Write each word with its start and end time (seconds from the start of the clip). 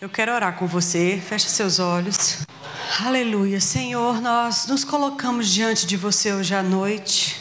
Eu 0.00 0.08
quero 0.08 0.32
orar 0.32 0.56
com 0.56 0.66
você. 0.66 1.22
Feche 1.28 1.50
seus 1.50 1.78
olhos. 1.78 2.38
Aleluia. 3.04 3.60
Senhor, 3.60 4.18
nós 4.22 4.66
nos 4.66 4.82
colocamos 4.82 5.50
diante 5.50 5.86
de 5.86 5.94
você 5.94 6.32
hoje 6.32 6.54
à 6.54 6.62
noite 6.62 7.38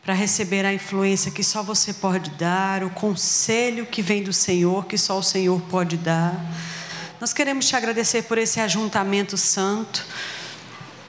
para 0.00 0.14
receber 0.14 0.64
a 0.64 0.72
influência 0.72 1.32
que 1.32 1.42
só 1.42 1.64
você 1.64 1.92
pode 1.92 2.30
dar, 2.30 2.84
o 2.84 2.90
conselho 2.90 3.84
que 3.86 4.02
vem 4.02 4.22
do 4.22 4.32
Senhor, 4.32 4.86
que 4.86 4.96
só 4.96 5.18
o 5.18 5.22
Senhor 5.22 5.60
pode 5.62 5.96
dar. 5.96 6.32
Nós 7.20 7.32
queremos 7.32 7.66
te 7.66 7.74
agradecer 7.74 8.22
por 8.22 8.38
esse 8.38 8.60
ajuntamento 8.60 9.36
santo. 9.36 10.06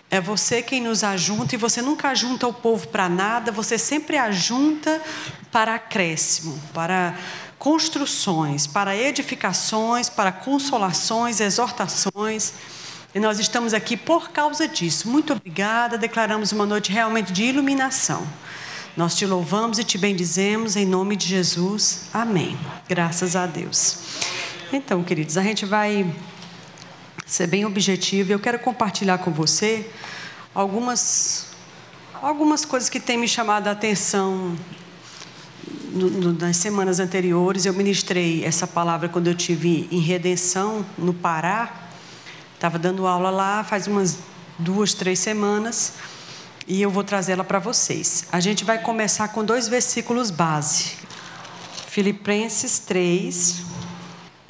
É 0.10 0.20
você 0.20 0.64
quem 0.64 0.82
nos 0.82 1.04
ajunta 1.04 1.54
e 1.54 1.60
você 1.60 1.84
nunca 1.84 2.10
ajunta 2.10 2.48
o 2.48 2.54
povo 2.54 2.88
para 2.88 3.08
nada, 3.08 3.52
você 3.52 3.78
sempre 3.78 4.18
ajunta 4.18 5.00
para 5.52 5.76
acréscimo, 5.76 6.60
para 6.74 7.16
construções, 7.62 8.66
para 8.66 8.98
edificações, 8.98 10.10
para 10.10 10.32
consolações, 10.32 11.40
exortações. 11.40 12.54
E 13.14 13.20
nós 13.20 13.38
estamos 13.38 13.72
aqui 13.72 13.96
por 13.96 14.32
causa 14.32 14.68
disso. 14.68 15.08
Muito 15.08 15.34
obrigada. 15.34 15.96
Declaramos 15.96 16.52
uma 16.52 16.66
noite 16.66 16.92
realmente 16.92 17.32
de 17.32 17.44
iluminação. 17.44 18.28
Nós 18.98 19.16
te 19.16 19.28
louvamos 19.28 19.78
e 19.78 19.84
te 19.84 20.00
bendizemos 20.00 20.76
em 20.76 20.88
nome 20.88 21.16
de 21.16 21.28
Jesus. 21.28 22.06
Amém. 22.12 22.58
Graças 22.90 23.36
a 23.36 23.46
Deus. 23.46 24.00
Então, 24.74 25.04
queridos, 25.04 25.38
a 25.38 25.44
gente 25.44 25.64
vai 25.64 26.12
ser 27.28 27.46
bem 27.46 27.64
objetivo. 27.64 28.34
Eu 28.34 28.40
quero 28.40 28.58
compartilhar 28.58 29.20
com 29.20 29.30
você 29.30 29.88
algumas 30.56 31.46
algumas 32.24 32.66
coisas 32.66 32.90
que 32.90 33.00
têm 33.00 33.20
me 33.20 33.28
chamado 33.28 33.68
a 33.68 33.72
atenção 33.72 34.58
no, 35.92 36.10
no, 36.10 36.34
nas 36.34 36.58
semanas 36.58 37.00
anteriores. 37.00 37.66
Eu 37.66 37.74
ministrei 37.74 38.44
essa 38.44 38.66
palavra 38.66 39.10
quando 39.10 39.28
eu 39.28 39.36
tive 39.36 39.88
em 39.92 40.00
Redenção, 40.00 40.86
no 40.98 41.14
Pará. 41.14 41.90
Estava 42.56 42.78
dando 42.78 43.08
aula 43.08 43.30
lá 43.30 43.64
faz 43.64 43.88
umas 43.88 44.20
duas, 44.58 44.94
três 44.94 45.20
semanas 45.20 45.94
e 46.68 46.82
eu 46.82 46.90
vou 46.90 47.04
trazê-la 47.04 47.44
para 47.44 47.60
vocês. 47.60 48.26
A 48.32 48.40
gente 48.40 48.64
vai 48.64 48.80
começar 48.82 49.28
com 49.30 49.44
dois 49.44 49.68
versículos 49.68 50.32
base. 50.32 50.94
Filipenses 51.88 52.80
3. 52.80 53.64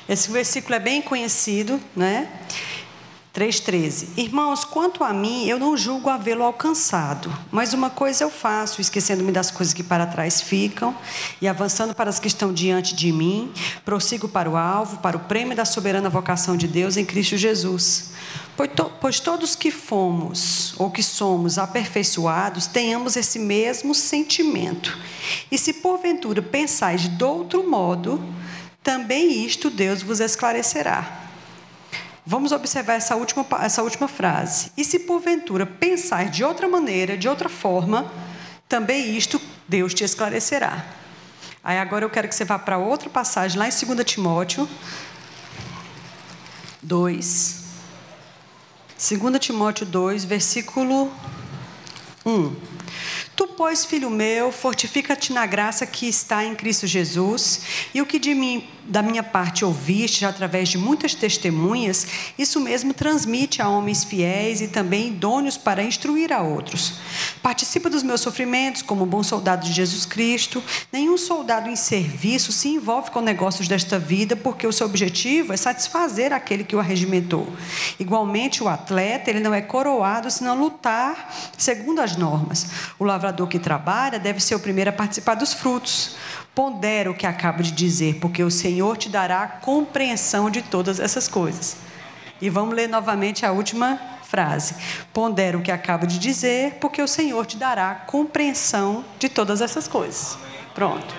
Esse 0.07 0.29
versículo 0.29 0.75
é 0.75 0.79
bem 0.79 1.01
conhecido, 1.01 1.79
né? 1.95 2.29
3,13. 3.33 4.09
Irmãos, 4.17 4.65
quanto 4.65 5.05
a 5.05 5.13
mim, 5.13 5.45
eu 5.47 5.57
não 5.57 5.77
julgo 5.77 6.09
havê-lo 6.09 6.43
alcançado, 6.43 7.31
mas 7.49 7.73
uma 7.73 7.89
coisa 7.89 8.25
eu 8.25 8.29
faço, 8.29 8.81
esquecendo-me 8.81 9.31
das 9.31 9.49
coisas 9.49 9.73
que 9.73 9.83
para 9.83 10.05
trás 10.05 10.41
ficam 10.41 10.93
e 11.41 11.47
avançando 11.47 11.95
para 11.95 12.09
as 12.09 12.19
que 12.19 12.27
estão 12.27 12.53
diante 12.53 12.93
de 12.93 13.09
mim, 13.13 13.49
prossigo 13.85 14.27
para 14.27 14.49
o 14.49 14.57
alvo, 14.57 14.97
para 14.97 15.15
o 15.15 15.21
prêmio 15.21 15.55
da 15.55 15.63
soberana 15.63 16.09
vocação 16.09 16.57
de 16.57 16.67
Deus 16.67 16.97
em 16.97 17.05
Cristo 17.05 17.37
Jesus. 17.37 18.11
Pois, 18.57 18.69
to, 18.75 18.91
pois 18.99 19.19
todos 19.21 19.55
que 19.55 19.71
fomos 19.71 20.73
ou 20.77 20.91
que 20.91 21.01
somos 21.01 21.57
aperfeiçoados, 21.57 22.67
tenhamos 22.67 23.15
esse 23.15 23.39
mesmo 23.39 23.95
sentimento. 23.95 24.97
E 25.49 25.57
se 25.57 25.71
porventura 25.73 26.41
pensais 26.41 27.07
de 27.07 27.23
outro 27.23 27.69
modo, 27.69 28.21
também 28.83 29.45
isto 29.45 29.69
Deus 29.69 30.01
vos 30.01 30.19
esclarecerá. 30.19 31.30
Vamos 32.25 32.51
observar 32.51 32.93
essa 32.93 33.15
última, 33.15 33.45
essa 33.61 33.81
última 33.81 34.07
frase. 34.07 34.71
E 34.77 34.83
se 34.83 34.99
porventura 34.99 35.65
pensar 35.65 36.29
de 36.29 36.43
outra 36.43 36.67
maneira, 36.67 37.17
de 37.17 37.27
outra 37.27 37.49
forma, 37.49 38.11
também 38.69 39.17
isto 39.17 39.41
Deus 39.67 39.93
te 39.93 40.03
esclarecerá. 40.03 40.85
Aí 41.63 41.77
agora 41.77 42.05
eu 42.05 42.09
quero 42.09 42.27
que 42.27 42.35
você 42.35 42.45
vá 42.45 42.57
para 42.57 42.77
outra 42.77 43.09
passagem, 43.09 43.57
lá 43.57 43.67
em 43.67 43.71
2 43.71 44.05
Timóteo 44.05 44.67
2. 46.81 47.61
2 48.97 49.39
Timóteo 49.39 49.85
2, 49.85 50.25
versículo 50.25 51.11
1. 52.25 52.55
Tu, 53.35 53.47
pois, 53.61 53.85
filho 53.85 54.09
meu, 54.09 54.51
fortifica-te 54.51 55.31
na 55.31 55.45
graça 55.45 55.85
que 55.85 56.07
está 56.07 56.43
em 56.43 56.55
Cristo 56.55 56.87
Jesus, 56.87 57.61
e 57.93 58.01
o 58.01 58.07
que 58.07 58.17
de 58.17 58.33
mim, 58.33 58.67
da 58.85 59.03
minha 59.03 59.21
parte 59.21 59.63
ouviste 59.63 60.25
através 60.25 60.67
de 60.67 60.79
muitas 60.79 61.13
testemunhas, 61.13 62.07
isso 62.39 62.59
mesmo 62.59 62.91
transmite 62.91 63.61
a 63.61 63.69
homens 63.69 64.03
fiéis 64.03 64.61
e 64.61 64.67
também 64.67 65.09
idôneos 65.09 65.57
para 65.57 65.83
instruir 65.83 66.33
a 66.33 66.41
outros. 66.41 66.95
Participa 67.43 67.87
dos 67.87 68.01
meus 68.01 68.21
sofrimentos 68.21 68.81
como 68.81 69.05
bom 69.05 69.21
soldado 69.21 69.63
de 69.63 69.71
Jesus 69.71 70.07
Cristo. 70.07 70.63
Nenhum 70.91 71.15
soldado 71.15 71.69
em 71.69 71.75
serviço 71.75 72.51
se 72.51 72.67
envolve 72.67 73.11
com 73.11 73.21
negócios 73.21 73.67
desta 73.67 73.99
vida, 73.99 74.35
porque 74.35 74.65
o 74.65 74.73
seu 74.73 74.87
objetivo 74.87 75.53
é 75.53 75.57
satisfazer 75.57 76.33
aquele 76.33 76.63
que 76.63 76.75
o 76.75 76.79
arregimentou. 76.79 77.47
Igualmente, 77.99 78.63
o 78.63 78.67
atleta, 78.67 79.29
ele 79.29 79.39
não 79.39 79.53
é 79.53 79.61
coroado 79.61 80.31
senão 80.31 80.59
lutar 80.59 81.31
segundo 81.55 82.01
as 82.01 82.15
normas. 82.17 82.65
O 82.97 83.03
lavrador 83.03 83.50
que 83.51 83.59
trabalha 83.59 84.17
deve 84.17 84.39
ser 84.39 84.55
o 84.55 84.59
primeiro 84.59 84.89
a 84.89 84.93
participar 84.93 85.35
dos 85.35 85.53
frutos. 85.53 86.15
Pondera 86.55 87.11
o 87.11 87.13
que 87.13 87.27
acabo 87.27 87.61
de 87.61 87.71
dizer, 87.71 88.15
porque 88.15 88.41
o 88.41 88.49
Senhor 88.49 88.97
te 88.97 89.09
dará 89.09 89.45
compreensão 89.47 90.49
de 90.49 90.61
todas 90.61 90.99
essas 90.99 91.27
coisas. 91.27 91.75
E 92.41 92.49
vamos 92.49 92.73
ler 92.73 92.89
novamente 92.89 93.45
a 93.45 93.51
última 93.51 93.99
frase. 94.23 94.75
Pondera 95.13 95.57
o 95.57 95.61
que 95.61 95.71
acabo 95.71 96.07
de 96.07 96.17
dizer, 96.17 96.77
porque 96.79 97.01
o 97.01 97.07
Senhor 97.07 97.45
te 97.45 97.57
dará 97.57 97.93
compreensão 97.93 99.05
de 99.19 99.29
todas 99.29 99.61
essas 99.61 99.87
coisas. 99.87 100.37
Pronto. 100.73 101.13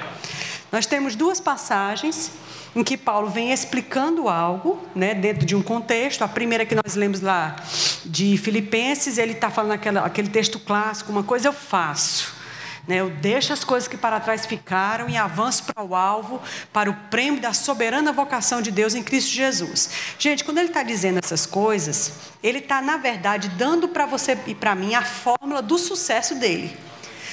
Nós 0.73 0.87
temos 0.87 1.15
duas 1.15 1.39
passagens 1.39 2.33
em 2.75 2.83
que 2.83 2.97
Paulo 2.97 3.29
vem 3.29 3.53
explicando 3.53 4.29
algo, 4.29 4.83
né, 4.95 5.15
dentro 5.15 5.45
de 5.45 5.55
um 5.55 5.63
contexto. 5.63 6.23
A 6.23 6.29
primeira 6.29 6.65
que 6.65 6.75
nós 6.75 6.95
lemos 6.95 7.21
lá 7.21 7.57
de 8.05 8.37
Filipenses, 8.37 9.19
ele 9.19 9.33
está 9.33 9.51
falando 9.51 9.73
aquela, 9.73 10.05
aquele 10.05 10.29
texto 10.29 10.59
clássico: 10.59 11.13
uma 11.13 11.23
coisa 11.23 11.49
eu 11.49 11.53
faço 11.53 12.43
né? 12.87 12.97
Eu 12.97 13.11
deixo 13.11 13.53
as 13.53 13.63
coisas 13.63 13.89
que 13.89 13.97
para 13.97 14.19
trás 14.21 14.47
ficaram 14.47 15.09
e 15.09 15.17
avanço 15.17 15.65
para 15.65 15.85
o 15.85 15.95
alvo, 15.95 16.41
para 16.73 16.91
o 16.91 16.95
prêmio 17.11 17.41
da 17.41 17.53
soberana 17.53 18.13
vocação 18.13 18.61
de 18.61 18.71
Deus 18.71 18.95
em 18.95 19.03
Cristo 19.03 19.31
Jesus. 19.31 19.91
Gente, 20.19 20.45
quando 20.45 20.59
ele 20.59 20.69
está 20.69 20.83
dizendo 20.83 21.21
essas 21.23 21.47
coisas, 21.47 22.13
ele 22.43 22.59
está, 22.59 22.81
na 22.83 22.97
verdade, 22.97 23.49
dando 23.51 23.89
para 23.89 24.07
você 24.07 24.37
e 24.47 24.55
para 24.55 24.75
mim 24.75 24.95
a 24.95 25.03
fórmula 25.03 25.63
do 25.63 25.79
sucesso 25.79 26.35
dele. 26.35 26.77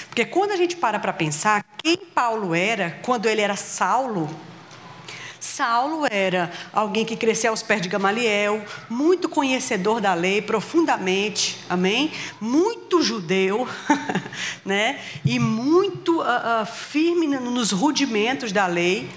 Porque 0.08 0.26
quando 0.26 0.52
a 0.52 0.56
gente 0.56 0.76
para 0.76 1.00
para 1.00 1.14
pensar, 1.14 1.64
quem 1.84 1.98
Paulo 1.98 2.54
era 2.54 3.00
quando 3.04 3.28
ele 3.28 3.42
era 3.42 3.56
Saulo, 3.56 4.30
Saulo 5.40 6.06
era 6.10 6.52
alguém 6.74 7.06
que 7.06 7.16
cresceu 7.16 7.52
aos 7.52 7.64
pés 7.64 7.82
de 7.82 7.90
Gamaliel, 7.90 8.64
muito 8.90 9.30
conhecedor 9.30 10.02
da 10.02 10.14
lei, 10.14 10.42
profundamente, 10.42 11.58
amém? 11.70 12.12
Muito 12.42 13.02
judeu, 13.02 13.68
né? 14.66 15.00
E 15.26 15.40
muito 15.40 16.22
uh, 16.22 16.64
uh, 16.64 16.66
firme 16.66 17.28
nos 17.28 17.72
rudimentos 17.72 18.52
da 18.52 18.68
lei. 18.68 19.10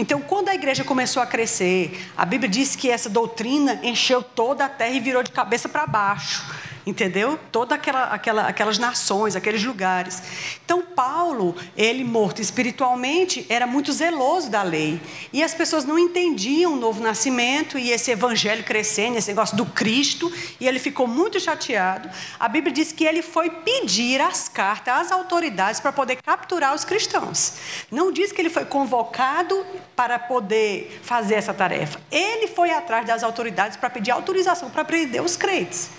Então, 0.00 0.18
quando 0.18 0.48
a 0.48 0.54
igreja 0.54 0.82
começou 0.82 1.22
a 1.22 1.26
crescer, 1.26 2.10
a 2.16 2.24
Bíblia 2.24 2.48
diz 2.48 2.74
que 2.74 2.90
essa 2.90 3.10
doutrina 3.10 3.78
encheu 3.82 4.22
toda 4.22 4.64
a 4.64 4.68
terra 4.68 4.94
e 4.94 4.98
virou 4.98 5.22
de 5.22 5.30
cabeça 5.30 5.68
para 5.68 5.86
baixo 5.86 6.42
entendeu? 6.86 7.38
Todas 7.52 7.78
aquela, 7.78 8.04
aquela, 8.04 8.46
aquelas 8.46 8.78
nações, 8.78 9.36
aqueles 9.36 9.62
lugares. 9.62 10.22
Então, 10.64 10.82
Paulo, 10.82 11.54
ele 11.76 12.04
morto 12.04 12.40
espiritualmente, 12.40 13.46
era 13.48 13.66
muito 13.66 13.92
zeloso 13.92 14.50
da 14.50 14.62
lei. 14.62 15.00
E 15.32 15.42
as 15.42 15.54
pessoas 15.54 15.84
não 15.84 15.98
entendiam 15.98 16.74
o 16.74 16.76
novo 16.76 17.02
nascimento 17.02 17.78
e 17.78 17.90
esse 17.90 18.10
evangelho 18.10 18.64
crescendo, 18.64 19.18
esse 19.18 19.28
negócio 19.28 19.56
do 19.56 19.66
Cristo, 19.66 20.32
e 20.58 20.66
ele 20.66 20.78
ficou 20.78 21.06
muito 21.06 21.38
chateado. 21.38 22.08
A 22.38 22.48
Bíblia 22.48 22.72
diz 22.72 22.92
que 22.92 23.04
ele 23.04 23.22
foi 23.22 23.50
pedir 23.50 24.20
as 24.20 24.48
cartas 24.48 24.94
às 24.94 25.12
autoridades 25.12 25.80
para 25.80 25.92
poder 25.92 26.16
capturar 26.16 26.74
os 26.74 26.84
cristãos. 26.84 27.54
Não 27.90 28.12
diz 28.12 28.32
que 28.32 28.40
ele 28.40 28.50
foi 28.50 28.64
convocado 28.64 29.64
para 30.00 30.18
poder 30.18 30.98
fazer 31.02 31.34
essa 31.34 31.52
tarefa. 31.52 32.00
Ele 32.10 32.46
foi 32.46 32.70
atrás 32.70 33.06
das 33.06 33.22
autoridades 33.22 33.76
para 33.76 33.90
pedir 33.90 34.10
autorização 34.10 34.70
para 34.70 34.82
prender 34.82 35.22
os 35.22 35.36
crentes. 35.36 35.90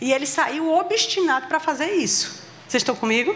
E 0.00 0.12
ele 0.12 0.26
saiu 0.26 0.72
obstinado 0.72 1.48
para 1.48 1.58
fazer 1.58 1.90
isso. 1.90 2.40
Vocês 2.68 2.82
estão 2.82 2.94
comigo? 2.94 3.34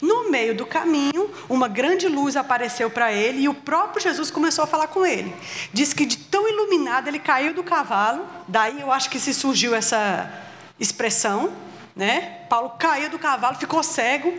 No 0.00 0.30
meio 0.30 0.54
do 0.54 0.64
caminho, 0.64 1.30
uma 1.50 1.68
grande 1.68 2.08
luz 2.08 2.34
apareceu 2.34 2.88
para 2.88 3.12
ele 3.12 3.42
e 3.42 3.48
o 3.50 3.52
próprio 3.52 4.02
Jesus 4.02 4.30
começou 4.30 4.64
a 4.64 4.66
falar 4.66 4.86
com 4.86 5.04
ele. 5.04 5.34
Diz 5.70 5.92
que 5.92 6.06
de 6.06 6.16
tão 6.16 6.48
iluminado 6.48 7.08
ele 7.08 7.18
caiu 7.18 7.52
do 7.52 7.62
cavalo, 7.62 8.24
daí 8.48 8.80
eu 8.80 8.90
acho 8.90 9.10
que 9.10 9.20
se 9.20 9.34
surgiu 9.34 9.74
essa 9.74 10.32
expressão, 10.80 11.52
né? 11.94 12.38
Paulo 12.48 12.70
caiu 12.78 13.10
do 13.10 13.18
cavalo, 13.18 13.58
ficou 13.58 13.82
cego 13.82 14.32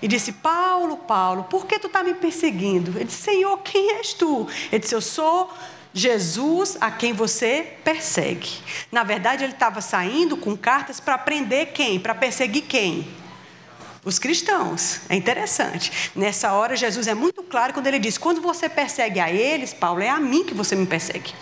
e 0.00 0.08
disse: 0.08 0.32
Paulo, 0.32 0.96
Paulo, 0.96 1.44
por 1.44 1.66
que 1.66 1.78
tu 1.78 1.86
está 1.86 2.02
me 2.02 2.14
perseguindo? 2.14 2.92
Ele 2.96 3.04
disse: 3.04 3.22
Senhor, 3.22 3.58
quem 3.58 3.92
és 3.96 4.12
tu? 4.12 4.46
Ele 4.70 4.80
disse: 4.80 4.94
Eu 4.94 5.00
sou 5.00 5.52
Jesus 5.92 6.76
a 6.80 6.90
quem 6.90 7.12
você 7.12 7.74
persegue. 7.84 8.50
Na 8.90 9.04
verdade, 9.04 9.44
ele 9.44 9.52
estava 9.52 9.80
saindo 9.80 10.36
com 10.36 10.56
cartas 10.56 10.98
para 10.98 11.16
prender 11.16 11.72
quem? 11.72 12.00
Para 12.00 12.14
perseguir 12.14 12.64
quem? 12.64 13.06
Os 14.04 14.18
cristãos. 14.18 15.00
É 15.08 15.14
interessante. 15.14 16.10
Nessa 16.14 16.52
hora, 16.52 16.76
Jesus 16.76 17.06
é 17.06 17.14
muito 17.14 17.42
claro 17.44 17.72
quando 17.72 17.86
ele 17.86 17.98
diz: 17.98 18.18
quando 18.18 18.40
você 18.40 18.68
persegue 18.68 19.20
a 19.20 19.30
eles, 19.30 19.72
Paulo, 19.72 20.02
é 20.02 20.08
a 20.08 20.18
mim 20.18 20.44
que 20.44 20.52
você 20.52 20.74
me 20.74 20.86
persegue. 20.86 21.32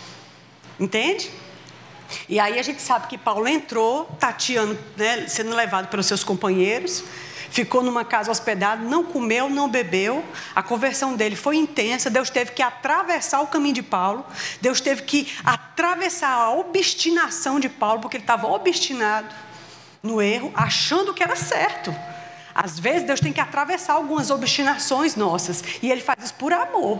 Entende? 0.79 1.31
E 2.29 2.39
aí 2.39 2.59
a 2.59 2.61
gente 2.61 2.81
sabe 2.81 3.07
que 3.07 3.17
Paulo 3.17 3.47
entrou, 3.47 4.05
tateando, 4.19 4.77
né, 4.95 5.27
sendo 5.27 5.55
levado 5.55 5.87
pelos 5.87 6.05
seus 6.05 6.23
companheiros, 6.23 7.03
ficou 7.53 7.83
numa 7.83 8.03
casa 8.03 8.31
hospedado, 8.31 8.83
não 8.83 9.03
comeu, 9.03 9.47
não 9.47 9.69
bebeu. 9.69 10.25
A 10.55 10.63
conversão 10.63 11.15
dele 11.15 11.35
foi 11.35 11.55
intensa. 11.55 12.09
Deus 12.09 12.31
teve 12.31 12.51
que 12.51 12.63
atravessar 12.63 13.41
o 13.41 13.47
caminho 13.47 13.75
de 13.75 13.83
Paulo. 13.83 14.25
Deus 14.59 14.81
teve 14.81 15.03
que 15.03 15.31
atravessar 15.45 16.31
a 16.31 16.51
obstinação 16.51 17.59
de 17.59 17.69
Paulo, 17.69 18.01
porque 18.01 18.17
ele 18.17 18.23
estava 18.23 18.47
obstinado 18.47 19.27
no 20.01 20.19
erro, 20.19 20.51
achando 20.55 21.13
que 21.13 21.21
era 21.21 21.35
certo. 21.35 21.95
Às 22.55 22.79
vezes 22.79 23.03
Deus 23.03 23.19
tem 23.19 23.31
que 23.31 23.39
atravessar 23.39 23.93
algumas 23.93 24.31
obstinações 24.31 25.15
nossas, 25.15 25.63
e 25.81 25.91
Ele 25.91 26.01
faz 26.01 26.23
isso 26.23 26.33
por 26.33 26.51
amor. 26.51 26.99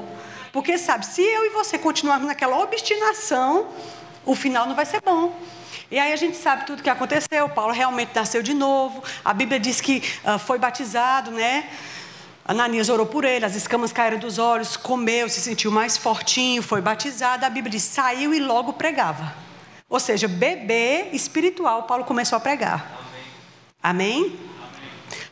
Porque 0.51 0.77
sabe, 0.77 1.03
se 1.03 1.21
eu 1.23 1.45
e 1.45 1.49
você 1.49 1.79
continuarmos 1.79 2.27
naquela 2.27 2.59
obstinação, 2.59 3.69
o 4.23 4.35
final 4.35 4.67
não 4.67 4.75
vai 4.75 4.85
ser 4.85 5.01
bom. 5.01 5.35
E 5.93 5.99
aí 5.99 6.11
a 6.11 6.15
gente 6.15 6.35
sabe 6.37 6.65
tudo 6.65 6.79
o 6.79 6.81
que 6.81 6.89
aconteceu. 6.89 7.47
Paulo 7.49 7.71
realmente 7.71 8.15
nasceu 8.15 8.41
de 8.41 8.51
novo. 8.51 9.03
A 9.23 9.31
Bíblia 9.31 9.59
diz 9.59 9.79
que 9.79 10.01
uh, 10.25 10.39
foi 10.39 10.57
batizado, 10.57 11.29
né? 11.29 11.69
Ananias 12.43 12.89
orou 12.89 13.05
por 13.05 13.23
ele, 13.23 13.45
as 13.45 13.53
escamas 13.55 13.93
caíram 13.93 14.17
dos 14.17 14.39
olhos, 14.39 14.75
comeu, 14.75 15.29
se 15.29 15.39
sentiu 15.39 15.69
mais 15.69 15.95
fortinho, 15.95 16.63
foi 16.63 16.81
batizado. 16.81 17.45
A 17.45 17.49
Bíblia 17.49 17.73
diz: 17.73 17.83
saiu 17.83 18.33
e 18.33 18.39
logo 18.39 18.73
pregava. 18.73 19.35
Ou 19.87 19.99
seja, 19.99 20.27
bebê 20.27 21.09
espiritual, 21.13 21.83
Paulo 21.83 22.05
começou 22.05 22.37
a 22.37 22.39
pregar. 22.39 22.89
Amém? 23.79 24.19
Amém? 24.19 24.52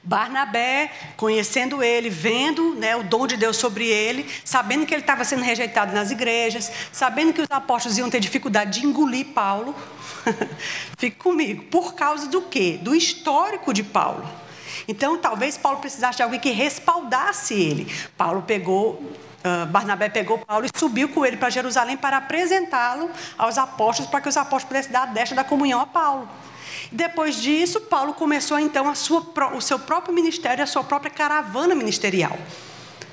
Barnabé, 0.04 0.92
conhecendo 1.16 1.84
ele, 1.84 2.10
vendo 2.10 2.74
né, 2.76 2.96
o 2.96 3.04
dom 3.04 3.28
de 3.28 3.38
Deus 3.38 3.58
sobre 3.58 3.88
ele, 3.88 4.28
sabendo 4.44 4.86
que 4.86 4.94
ele 4.94 5.02
estava 5.02 5.24
sendo 5.24 5.44
rejeitado 5.44 5.94
nas 5.94 6.10
igrejas, 6.10 6.72
sabendo 6.92 7.34
que 7.34 7.42
os 7.42 7.52
apóstolos 7.52 7.98
iam 7.98 8.10
ter 8.10 8.20
dificuldade 8.20 8.80
de 8.80 8.88
engolir 8.88 9.28
Paulo. 9.28 9.76
Fique 10.98 11.18
comigo. 11.18 11.64
Por 11.66 11.94
causa 11.94 12.28
do 12.28 12.42
quê? 12.42 12.80
Do 12.82 12.96
histórico 12.96 13.74
de 13.74 13.84
Paulo. 13.84 14.28
Então, 14.88 15.18
talvez 15.18 15.58
Paulo 15.58 15.80
precisasse 15.80 16.18
de 16.18 16.24
alguém 16.24 16.40
que 16.40 16.52
respaldasse 16.52 17.54
ele. 17.54 17.94
Paulo 18.18 18.42
pegou 18.42 19.02
Uh, 19.42 19.66
Barnabé 19.66 20.08
pegou 20.08 20.38
Paulo 20.38 20.68
e 20.68 20.80
subiu 20.80 21.10
com 21.10 21.26
ele 21.26 21.36
para 21.36 21.50
Jerusalém 21.50 21.98
para 21.98 22.18
apresentá-lo 22.18 23.10
aos 23.36 23.58
apóstolos, 23.58 24.08
para 24.12 24.22
que 24.22 24.30
os 24.30 24.38
apóstolos 24.38 24.66
pudessem 24.66 24.92
dar 24.92 25.02
a 25.02 25.06
deixa 25.08 25.34
da 25.34 25.44
comunhão 25.44 25.82
a 25.82 25.88
Paulo. 25.88 26.30
Depois 26.92 27.36
disso, 27.36 27.80
Paulo 27.82 28.14
começou 28.14 28.60
então 28.60 28.94
sua, 28.94 29.26
o 29.56 29.62
seu 29.62 29.80
próprio 29.80 30.14
ministério, 30.14 30.64
a 30.64 30.68
sua 30.68 30.84
própria 30.84 31.10
caravana 31.10 31.74
ministerial. 31.74 32.38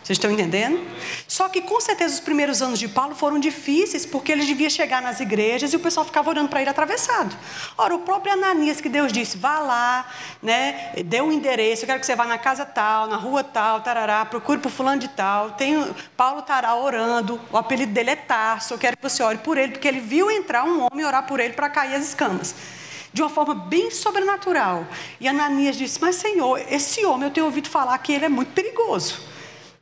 Vocês 0.08 0.16
estão 0.16 0.30
entendendo? 0.30 0.80
Só 1.28 1.50
que 1.50 1.60
com 1.60 1.78
certeza 1.82 2.14
os 2.14 2.20
primeiros 2.20 2.62
anos 2.62 2.78
de 2.78 2.88
Paulo 2.88 3.14
foram 3.14 3.38
difíceis, 3.38 4.06
porque 4.06 4.32
ele 4.32 4.42
devia 4.46 4.70
chegar 4.70 5.02
nas 5.02 5.20
igrejas 5.20 5.70
e 5.74 5.76
o 5.76 5.80
pessoal 5.80 6.06
ficava 6.06 6.30
orando 6.30 6.48
para 6.48 6.62
ele 6.62 6.70
atravessado. 6.70 7.36
Ora, 7.76 7.94
o 7.94 7.98
próprio 7.98 8.32
Ananias 8.32 8.80
que 8.80 8.88
Deus 8.88 9.12
disse, 9.12 9.36
vá 9.36 9.58
lá, 9.58 10.06
né, 10.42 10.94
dê 11.04 11.20
um 11.20 11.30
endereço, 11.30 11.82
eu 11.82 11.86
quero 11.86 12.00
que 12.00 12.06
você 12.06 12.16
vá 12.16 12.24
na 12.24 12.38
casa 12.38 12.64
tal, 12.64 13.06
na 13.06 13.16
rua 13.16 13.44
tal, 13.44 13.82
tarará, 13.82 14.24
procure 14.24 14.58
por 14.58 14.72
fulano 14.72 14.98
de 14.98 15.08
tal. 15.08 15.50
Tem, 15.50 15.76
Paulo 16.16 16.40
estará 16.40 16.74
orando, 16.74 17.38
o 17.52 17.58
apelido 17.58 17.92
dele 17.92 18.10
é 18.10 18.16
Tarso, 18.16 18.72
eu 18.72 18.78
quero 18.78 18.96
que 18.96 19.02
você 19.02 19.22
ore 19.22 19.36
por 19.36 19.58
ele, 19.58 19.72
porque 19.72 19.86
ele 19.86 20.00
viu 20.00 20.30
entrar 20.30 20.64
um 20.64 20.86
homem 20.90 21.04
orar 21.04 21.26
por 21.26 21.38
ele 21.38 21.52
para 21.52 21.68
cair 21.68 21.94
as 21.94 22.08
escamas 22.08 22.54
de 23.12 23.22
uma 23.22 23.28
forma 23.28 23.54
bem 23.54 23.90
sobrenatural. 23.90 24.86
E 25.20 25.28
Ananias 25.28 25.76
disse: 25.76 26.00
Mas, 26.00 26.16
Senhor, 26.16 26.60
esse 26.70 27.04
homem 27.04 27.28
eu 27.28 27.32
tenho 27.32 27.46
ouvido 27.46 27.68
falar 27.68 27.96
que 27.98 28.12
ele 28.12 28.24
é 28.24 28.28
muito 28.28 28.52
perigoso. 28.52 29.20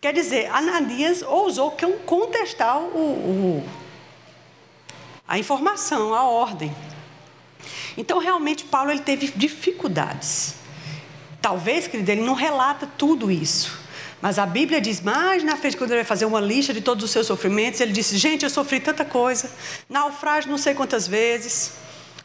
Quer 0.00 0.12
dizer, 0.12 0.50
Ananias 0.52 1.23
ousou 1.23 1.76
contestar 2.05 2.78
o, 2.78 2.99
o, 2.99 3.69
a 5.26 5.38
informação, 5.38 6.14
a 6.14 6.23
ordem. 6.23 6.75
Então, 7.96 8.19
realmente, 8.19 8.64
Paulo 8.64 8.90
ele 8.90 9.00
teve 9.00 9.32
dificuldades. 9.34 10.55
Talvez, 11.40 11.87
querido, 11.88 12.11
ele 12.11 12.20
não 12.20 12.34
relata 12.34 12.87
tudo 12.99 13.31
isso. 13.31 13.87
Mas 14.20 14.38
a 14.38 14.46
Bíblia 14.46 14.81
diz, 14.81 15.00
mais 15.00 15.43
na 15.43 15.56
frente, 15.56 15.76
quando 15.76 15.90
ele 15.90 15.99
vai 15.99 16.05
fazer 16.05 16.25
uma 16.25 16.40
lista 16.40 16.72
de 16.72 16.81
todos 16.81 17.05
os 17.05 17.11
seus 17.11 17.26
sofrimentos, 17.26 17.81
ele 17.81 17.93
disse: 17.93 18.17
Gente, 18.17 18.44
eu 18.44 18.50
sofri 18.50 18.81
tanta 18.81 19.05
coisa, 19.05 19.50
naufrágio 19.88 20.50
não 20.50 20.58
sei 20.58 20.75
quantas 20.75 21.06
vezes 21.06 21.72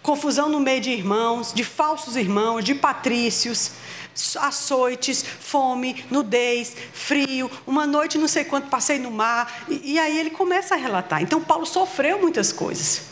confusão 0.02 0.50
no 0.50 0.60
meio 0.60 0.82
de 0.82 0.90
irmãos, 0.92 1.54
de 1.54 1.64
falsos 1.64 2.16
irmãos, 2.16 2.64
de 2.64 2.76
patrícios, 2.76 3.72
açoites, 4.40 5.24
fome, 5.24 6.06
nudez, 6.10 6.76
frio, 6.94 7.50
uma 7.66 7.88
noite 7.88 8.18
não 8.18 8.28
sei 8.28 8.44
quanto 8.44 8.68
passei 8.68 9.00
no 9.00 9.12
mar. 9.12 9.66
E, 9.70 9.94
e 9.94 10.00
aí 10.00 10.20
ele 10.20 10.32
começa 10.32 10.76
a 10.76 10.78
relatar. 10.78 11.22
Então 11.22 11.42
Paulo 11.42 11.66
sofreu 11.66 12.20
muitas 12.20 12.52
coisas. 12.52 13.12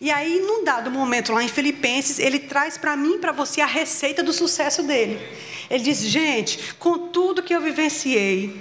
E 0.00 0.10
aí, 0.10 0.40
num 0.40 0.64
dado 0.64 0.90
momento 0.90 1.32
lá 1.32 1.44
em 1.44 1.48
Filipenses, 1.48 2.18
ele 2.18 2.40
traz 2.40 2.76
para 2.76 2.96
mim 2.96 3.14
e 3.14 3.18
para 3.18 3.30
você 3.30 3.60
a 3.60 3.66
receita 3.66 4.20
do 4.20 4.32
sucesso 4.32 4.82
dele. 4.82 5.20
Ele 5.70 5.84
diz: 5.84 6.02
gente, 6.02 6.74
com 6.74 6.98
tudo 7.08 7.42
que 7.42 7.54
eu 7.54 7.60
vivenciei, 7.60 8.60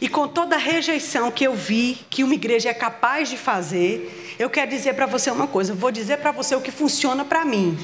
e 0.00 0.08
com 0.08 0.26
toda 0.28 0.56
a 0.56 0.58
rejeição 0.58 1.30
que 1.30 1.44
eu 1.44 1.54
vi 1.54 1.98
que 2.10 2.24
uma 2.24 2.34
igreja 2.34 2.68
é 2.68 2.74
capaz 2.74 3.28
de 3.28 3.36
fazer, 3.36 4.36
eu 4.38 4.50
quero 4.50 4.70
dizer 4.70 4.94
para 4.94 5.06
você 5.06 5.30
uma 5.30 5.46
coisa, 5.46 5.72
eu 5.72 5.76
vou 5.76 5.90
dizer 5.90 6.18
para 6.18 6.32
você 6.32 6.54
o 6.54 6.60
que 6.60 6.70
funciona 6.70 7.24
para 7.24 7.44
mim. 7.44 7.78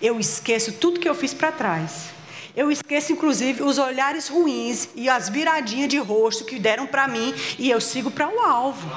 Eu 0.00 0.18
esqueço 0.18 0.72
tudo 0.72 0.98
que 0.98 1.08
eu 1.08 1.14
fiz 1.14 1.32
para 1.32 1.52
trás. 1.52 2.12
Eu 2.54 2.70
esqueço, 2.70 3.12
inclusive, 3.12 3.62
os 3.62 3.78
olhares 3.78 4.28
ruins 4.28 4.88
e 4.94 5.08
as 5.08 5.28
viradinhas 5.28 5.88
de 5.88 5.98
rosto 5.98 6.44
que 6.44 6.58
deram 6.58 6.86
para 6.86 7.08
mim 7.08 7.34
e 7.58 7.70
eu 7.70 7.80
sigo 7.80 8.10
para 8.10 8.28
o 8.28 8.40
alvo. 8.40 8.90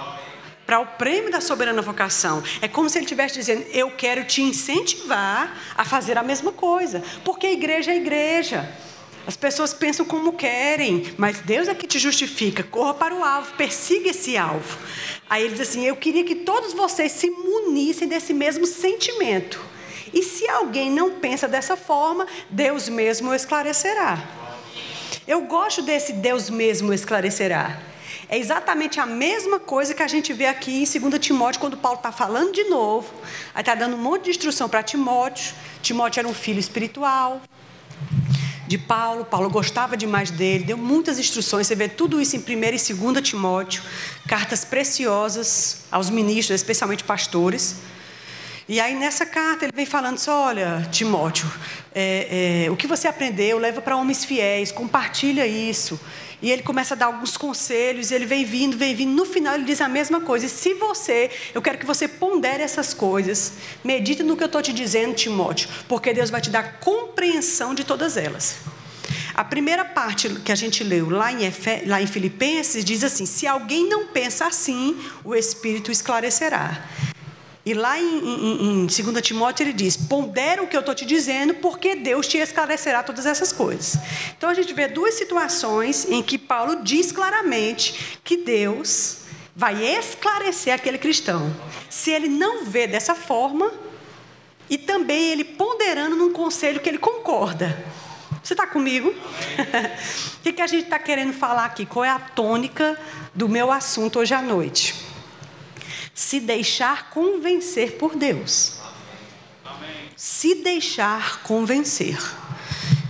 Para 0.66 0.80
o 0.80 0.86
prêmio 0.86 1.32
da 1.32 1.40
soberana 1.40 1.82
vocação. 1.82 2.44
É 2.62 2.68
como 2.68 2.90
se 2.90 2.98
ele 2.98 3.06
estivesse 3.06 3.36
dizendo: 3.36 3.64
Eu 3.72 3.92
quero 3.92 4.26
te 4.26 4.42
incentivar 4.42 5.56
a 5.78 5.86
fazer 5.86 6.18
a 6.18 6.24
mesma 6.24 6.52
coisa. 6.52 7.04
Porque 7.24 7.46
a 7.46 7.52
igreja 7.54 7.92
é 7.92 7.98
igreja. 7.98 8.68
As 9.28 9.36
pessoas 9.36 9.74
pensam 9.74 10.06
como 10.06 10.34
querem, 10.34 11.14
mas 11.18 11.40
Deus 11.40 11.68
é 11.68 11.74
que 11.74 11.88
te 11.88 11.98
justifica. 11.98 12.62
Corra 12.62 12.94
para 12.94 13.16
o 13.16 13.24
alvo, 13.24 13.54
persiga 13.54 14.12
esse 14.12 14.38
alvo. 14.38 14.78
Aí 15.28 15.44
ele 15.44 15.54
diz 15.56 15.70
assim: 15.70 15.86
Eu 15.86 15.96
queria 15.96 16.24
que 16.24 16.36
todos 16.36 16.74
vocês 16.74 17.12
se 17.12 17.30
munissem 17.30 18.08
desse 18.08 18.34
mesmo 18.34 18.68
sentimento. 18.68 19.60
E 20.14 20.22
se 20.22 20.48
alguém 20.48 20.92
não 20.92 21.20
pensa 21.20 21.48
dessa 21.48 21.76
forma, 21.76 22.28
Deus 22.50 22.88
mesmo 22.88 23.34
esclarecerá. 23.34 24.24
Eu 25.28 25.42
gosto 25.42 25.82
desse 25.82 26.14
Deus 26.14 26.50
mesmo 26.50 26.94
esclarecerá. 26.94 27.82
É 28.30 28.38
exatamente 28.38 29.00
a 29.00 29.06
mesma 29.06 29.60
coisa 29.60 29.94
que 29.94 30.04
a 30.04 30.08
gente 30.08 30.34
vê 30.34 30.46
aqui 30.46 30.84
em 30.84 31.00
2 31.00 31.20
Timóteo, 31.20 31.60
quando 31.60 31.78
Paulo 31.78 31.98
está 31.98 32.12
falando 32.12 32.54
de 32.54 32.64
novo. 32.66 33.12
Aí 33.54 33.62
está 33.62 33.74
dando 33.74 33.96
um 33.96 34.00
monte 34.00 34.26
de 34.26 34.30
instrução 34.32 34.70
para 34.70 34.84
Timóteo. 34.84 35.54
Timóteo 35.82 36.22
era 36.22 36.28
um 36.28 36.34
filho 36.34 36.60
espiritual 36.60 37.42
de 38.68 38.78
Paulo. 38.78 39.26
Paulo 39.26 39.50
gostava 39.50 39.96
demais 39.96 40.32
dele, 40.32 40.64
deu 40.64 40.78
muitas 40.78 41.20
instruções. 41.20 41.68
Você 41.68 41.76
vê 41.76 41.88
tudo 41.88 42.22
isso 42.22 42.36
em 42.36 42.40
1 42.40 42.44
e 42.90 42.94
2 42.94 43.22
Timóteo, 43.22 43.84
cartas 44.28 44.66
preciosas 44.66 45.84
aos 45.92 46.10
ministros, 46.10 46.56
especialmente 46.56 47.04
pastores. 47.04 47.78
E 48.68 48.80
aí 48.80 48.96
nessa 48.96 49.26
carta 49.26 49.66
ele 49.66 49.74
vem 49.76 49.86
falando 49.86 50.20
olha, 50.28 50.88
Timóteo, 50.92 51.48
é, 51.96 52.66
é, 52.66 52.72
o 52.72 52.76
que 52.76 52.88
você 52.88 53.08
aprendeu 53.08 53.58
leva 53.58 53.82
para 53.82 53.96
homens 53.96 54.26
fiéis, 54.26 54.70
compartilha 54.70 55.48
isso. 55.48 55.98
E 56.42 56.52
ele 56.52 56.62
começa 56.62 56.94
a 56.94 56.98
dar 56.98 57.06
alguns 57.06 57.38
conselhos, 57.38 58.12
ele 58.12 58.26
vem 58.26 58.44
vindo, 58.44 58.78
vem 58.78 58.94
vindo. 58.94 59.14
No 59.14 59.26
final, 59.26 59.56
ele 59.56 59.64
diz 59.64 59.80
a 59.80 59.88
mesma 59.88 60.20
coisa. 60.20 60.46
E 60.46 60.50
se 60.50 60.74
você, 60.74 61.32
eu 61.54 61.62
quero 61.62 61.78
que 61.78 61.86
você 61.86 62.08
pondere 62.08 62.62
essas 62.62 62.94
coisas, 62.94 63.54
medite 63.82 64.22
no 64.22 64.36
que 64.36 64.44
eu 64.44 64.48
estou 64.48 64.62
te 64.62 64.74
dizendo, 64.74 65.16
Timóteo, 65.16 65.70
porque 65.88 66.14
Deus 66.14 66.30
vai 66.30 66.42
te 66.42 66.50
dar 66.50 66.80
compreensão 66.82 67.74
de 67.74 67.86
todas 67.86 68.18
elas. 68.18 68.58
A 69.34 69.44
primeira 69.44 69.86
parte 69.86 70.30
que 70.42 70.52
a 70.52 70.56
gente 70.56 70.84
leu 70.84 71.10
lá 71.10 71.32
em, 71.32 71.46
Efe, 71.46 71.84
lá 71.86 72.02
em 72.02 72.08
Filipenses 72.08 72.84
diz 72.84 73.04
assim: 73.04 73.26
se 73.26 73.48
alguém 73.48 73.88
não 73.88 74.08
pensa 74.08 74.46
assim, 74.46 74.98
o 75.24 75.34
Espírito 75.34 75.92
esclarecerá. 75.92 76.86
E 77.66 77.74
lá 77.74 78.00
em, 78.00 78.20
em, 78.20 78.84
em 78.84 78.86
2 78.86 79.22
Timóteo 79.22 79.64
ele 79.64 79.74
diz: 79.74 79.98
pondera 79.98 80.62
o 80.62 80.68
que 80.68 80.76
eu 80.76 80.82
estou 80.82 80.94
te 80.94 81.06
dizendo, 81.06 81.56
porque 81.56 81.96
Deus 81.96 82.28
te 82.28 82.38
esclarecerá 82.38 83.02
todas 83.02 83.26
essas 83.26 83.52
coisas. 83.52 83.98
Então 84.38 84.50
a 84.50 84.54
gente 84.54 84.72
vê 84.74 84.88
duas 84.88 85.16
situações 85.16 86.06
em 86.10 86.22
que 86.22 86.38
Paulo 86.38 86.84
diz 86.84 87.12
claramente 87.12 88.20
que 88.24 88.38
Deus 88.38 89.18
vai 89.56 89.84
esclarecer 89.84 90.74
aquele 90.74 91.00
cristão. 91.00 91.52
Se 91.90 92.12
ele 92.12 92.28
não 92.28 92.66
vê 92.66 92.86
dessa 92.86 93.16
forma, 93.16 93.72
e 94.70 94.78
também 94.78 95.32
ele 95.32 95.44
ponderando 95.44 96.16
num 96.16 96.32
conselho 96.32 96.80
que 96.80 96.90
ele 96.90 96.98
concorda. 96.98 97.84
Você 98.44 98.54
está 98.54 98.68
comigo? 98.68 99.10
o 100.38 100.42
que, 100.44 100.54
que 100.54 100.62
a 100.62 100.68
gente 100.68 100.84
está 100.84 101.00
querendo 101.00 101.34
falar 101.34 101.66
aqui? 101.66 101.84
Qual 101.86 102.06
é 102.06 102.10
a 102.10 102.20
tônica 102.20 103.00
do 103.34 103.50
meu 103.50 103.72
assunto 103.72 104.20
hoje 104.20 104.36
à 104.36 104.42
noite? 104.42 105.15
Se 106.16 106.40
deixar 106.40 107.10
convencer 107.10 107.98
por 107.98 108.16
Deus. 108.16 108.80
Se 110.16 110.56
deixar 110.56 111.42
convencer. 111.44 112.18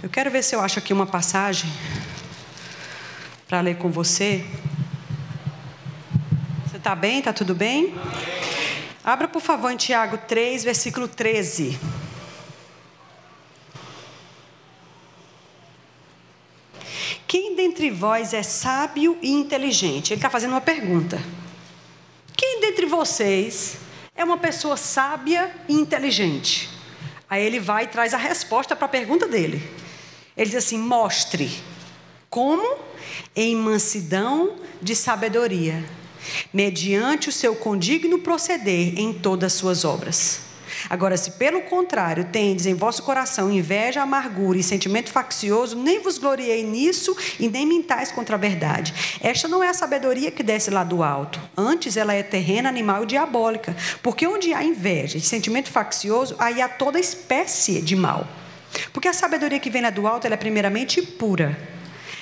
Eu 0.01 0.09
quero 0.09 0.31
ver 0.31 0.43
se 0.43 0.55
eu 0.55 0.59
acho 0.59 0.79
aqui 0.79 0.91
uma 0.91 1.05
passagem 1.05 1.71
para 3.47 3.61
ler 3.61 3.77
com 3.77 3.91
você. 3.91 4.43
Você 6.65 6.77
está 6.77 6.95
bem? 6.95 7.19
Está 7.19 7.31
tudo 7.31 7.53
bem? 7.53 7.93
Abra, 9.03 9.27
por 9.27 9.41
favor, 9.41 9.69
em 9.69 9.77
Tiago 9.77 10.17
3, 10.17 10.63
versículo 10.63 11.07
13. 11.07 11.79
Quem 17.27 17.55
dentre 17.55 17.91
vós 17.91 18.33
é 18.33 18.41
sábio 18.41 19.15
e 19.21 19.29
inteligente? 19.31 20.11
Ele 20.11 20.17
está 20.17 20.29
fazendo 20.29 20.51
uma 20.51 20.61
pergunta. 20.61 21.21
Quem 22.75 22.81
dentre 22.81 22.97
vocês 22.97 23.77
é 24.13 24.21
uma 24.21 24.37
pessoa 24.37 24.75
sábia 24.75 25.49
e 25.65 25.73
inteligente? 25.73 26.69
Aí 27.29 27.41
ele 27.41 27.57
vai 27.57 27.85
e 27.85 27.87
traz 27.87 28.13
a 28.13 28.17
resposta 28.17 28.75
para 28.75 28.83
a 28.85 28.89
pergunta 28.89 29.29
dele. 29.29 29.63
Ele 30.35 30.49
diz 30.49 30.57
assim: 30.57 30.77
mostre. 30.77 31.49
Como? 32.29 32.77
Em 33.33 33.55
mansidão 33.55 34.57
de 34.81 34.93
sabedoria, 34.93 35.85
mediante 36.51 37.29
o 37.29 37.31
seu 37.31 37.55
condigno 37.55 38.19
proceder 38.19 38.99
em 38.99 39.13
todas 39.13 39.53
as 39.53 39.57
suas 39.57 39.85
obras. 39.85 40.41
Agora, 40.89 41.17
se 41.17 41.31
pelo 41.31 41.61
contrário 41.61 42.25
tendes 42.25 42.65
em 42.65 42.73
vosso 42.73 43.03
coração 43.03 43.51
inveja, 43.51 44.01
amargura 44.01 44.57
e 44.57 44.63
sentimento 44.63 45.11
faccioso, 45.11 45.77
nem 45.77 45.99
vos 45.99 46.17
gloriei 46.17 46.63
nisso 46.63 47.15
e 47.39 47.47
nem 47.47 47.65
mintais 47.65 48.11
contra 48.11 48.35
a 48.35 48.39
verdade. 48.39 48.93
Esta 49.21 49.47
não 49.47 49.63
é 49.63 49.69
a 49.69 49.73
sabedoria 49.73 50.31
que 50.31 50.43
desce 50.43 50.69
lá 50.69 50.83
do 50.83 51.03
alto. 51.03 51.39
Antes, 51.57 51.97
ela 51.97 52.13
é 52.13 52.23
terrena, 52.23 52.69
animal 52.69 53.03
e 53.03 53.07
diabólica. 53.07 53.75
Porque 54.01 54.27
onde 54.27 54.53
há 54.53 54.63
inveja 54.63 55.17
e 55.17 55.21
sentimento 55.21 55.69
faccioso, 55.69 56.35
aí 56.39 56.61
há 56.61 56.69
toda 56.69 56.99
espécie 56.99 57.81
de 57.81 57.95
mal. 57.95 58.27
Porque 58.91 59.07
a 59.07 59.13
sabedoria 59.13 59.59
que 59.59 59.69
vem 59.69 59.81
lá 59.81 59.89
do 59.89 60.07
alto, 60.07 60.25
ela 60.25 60.35
é 60.35 60.37
primeiramente 60.37 61.01
pura. 61.01 61.57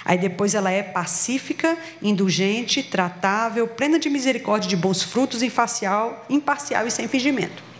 Aí 0.05 0.17
depois 0.17 0.53
ela 0.53 0.70
é 0.70 0.84
pacífica, 0.84 1.77
indulgente, 2.01 2.84
tratável, 2.84 3.67
plena 3.67 3.98
de 3.98 4.10
misericórdia, 4.10 4.70
de 4.70 4.75
bons 4.75 5.01
frutos, 5.01 5.41
imparcial, 5.41 6.25
imparcial 6.29 6.86
e 6.86 6.91
sem 6.91 7.08
fingimento. 7.08 7.73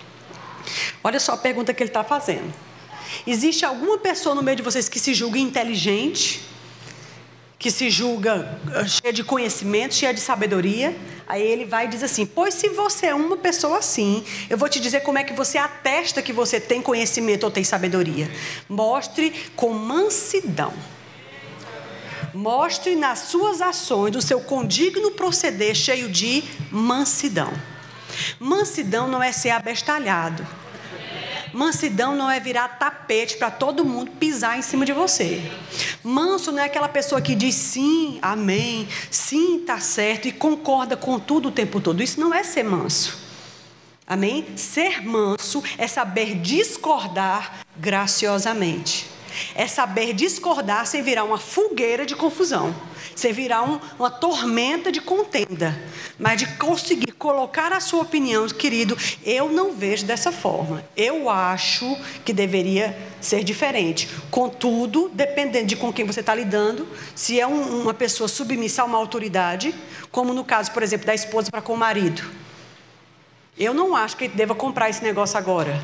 Olha 1.04 1.20
só 1.20 1.34
a 1.34 1.38
pergunta 1.38 1.74
que 1.74 1.84
ele 1.84 1.90
está 1.90 2.04
fazendo. 2.04 2.54
Existe 3.26 3.66
alguma 3.66 3.98
pessoa 3.98 4.34
no 4.34 4.42
meio 4.42 4.58
de 4.58 4.64
vocês 4.64 4.90
que 4.90 5.00
se 5.00 5.14
julga 5.14 5.38
inteligente, 5.38 6.42
que 7.60 7.72
se 7.72 7.90
julga 7.90 8.60
ah, 8.76 8.86
cheia 8.86 9.14
de 9.14 9.24
conhecimento, 9.24 9.96
cheia 9.96 10.14
de 10.14 10.20
sabedoria? 10.20 10.96
Aí 11.28 11.42
ele 11.42 11.64
vai 11.64 11.86
e 11.86 11.88
diz 11.88 12.04
assim: 12.04 12.26
Pois 12.26 12.54
se 12.54 12.68
você 12.70 13.08
é 13.08 13.16
uma 13.16 13.38
pessoa 13.38 13.78
assim, 13.78 14.24
eu 14.50 14.58
vou 14.58 14.68
te 14.68 14.80
dizer 14.80 15.02
como 15.02 15.18
é 15.18 15.24
que 15.24 15.34
você 15.34 15.58
atesta 15.58 16.22
que 16.22 16.34
você 16.34 16.60
tem 16.60 16.82
conhecimento 16.82 17.46
ou 17.46 17.52
tem 17.52 17.64
sabedoria. 17.64 18.30
Mostre 18.68 19.32
com 19.56 19.70
mansidão. 19.70 20.74
Mostre 22.34 22.96
nas 22.96 23.20
suas 23.20 23.62
ações 23.62 24.16
o 24.16 24.22
seu 24.22 24.42
condigno 24.42 25.12
proceder 25.12 25.76
cheio 25.76 26.10
de 26.10 26.44
mansidão. 26.72 27.54
Mansidão 28.40 29.08
não 29.08 29.22
é 29.22 29.32
ser 29.32 29.50
abestalhado. 29.52 30.46
Mansidão 31.54 32.16
não 32.16 32.32
é 32.32 32.40
virar 32.40 32.68
tapete 32.68 33.38
para 33.38 33.52
todo 33.52 33.86
mundo 33.86 34.10
pisar 34.12 34.58
em 34.58 34.64
cima 34.64 34.86
de 34.86 34.92
você. 34.92 35.40
Manso 36.04 36.52
não 36.52 36.60
é 36.60 36.66
aquela 36.66 36.90
pessoa 36.90 37.22
que 37.22 37.36
diz 37.36 37.54
sim, 37.54 38.18
amém, 38.24 38.88
sim, 39.12 39.60
está 39.62 39.80
certo 39.80 40.28
e 40.28 40.32
concorda 40.32 40.98
com 40.98 41.20
tudo 41.20 41.50
o 41.50 41.52
tempo 41.52 41.80
todo. 41.80 42.02
Isso 42.02 42.20
não 42.20 42.34
é 42.34 42.44
ser 42.44 42.64
manso. 42.64 43.20
Amém? 44.06 44.46
Ser 44.58 45.06
manso 45.06 45.64
é 45.78 45.88
saber 45.88 46.40
discordar 46.40 47.60
graciosamente. 47.78 49.13
É 49.56 49.68
saber 49.68 50.14
discordar 50.14 50.86
sem 50.86 51.02
virar 51.02 51.24
uma 51.24 51.38
fogueira 51.38 52.06
de 52.06 52.16
confusão, 52.16 52.76
sem 53.16 53.32
virar 53.34 53.64
um, 53.64 53.80
uma 53.98 54.10
tormenta 54.10 54.92
de 54.92 55.02
contenda, 55.02 55.80
mas 56.18 56.38
de 56.40 56.48
conseguir 56.58 57.12
colocar 57.14 57.72
a 57.72 57.80
sua 57.80 58.02
opinião, 58.02 58.48
querido, 58.48 58.98
eu 59.24 59.50
não 59.50 59.72
vejo 59.72 60.06
dessa 60.06 60.32
forma. 60.32 60.84
Eu 60.96 61.30
acho 61.30 61.98
que 62.26 62.34
deveria 62.34 62.98
ser 63.22 63.44
diferente. 63.44 64.10
Contudo, 64.30 65.10
dependendo 65.14 65.68
de 65.68 65.76
com 65.76 65.92
quem 65.92 66.06
você 66.06 66.20
está 66.20 66.36
lidando, 66.36 66.88
se 67.16 67.40
é 67.40 67.48
um, 67.48 67.82
uma 67.82 67.94
pessoa 67.94 68.28
submissa 68.28 68.82
a 68.82 68.86
uma 68.86 68.98
autoridade, 68.98 69.74
como 70.12 70.34
no 70.34 70.44
caso, 70.44 70.72
por 70.72 70.84
exemplo, 70.84 71.08
da 71.08 71.16
esposa 71.16 71.50
para 71.50 71.62
com 71.62 71.74
o 71.74 71.78
marido. 71.78 72.24
Eu 73.58 73.74
não 73.74 73.96
acho 73.96 74.18
que 74.18 74.26
ele 74.26 74.34
deva 74.34 74.56
comprar 74.56 74.90
esse 74.90 75.04
negócio 75.04 75.38
agora. 75.38 75.82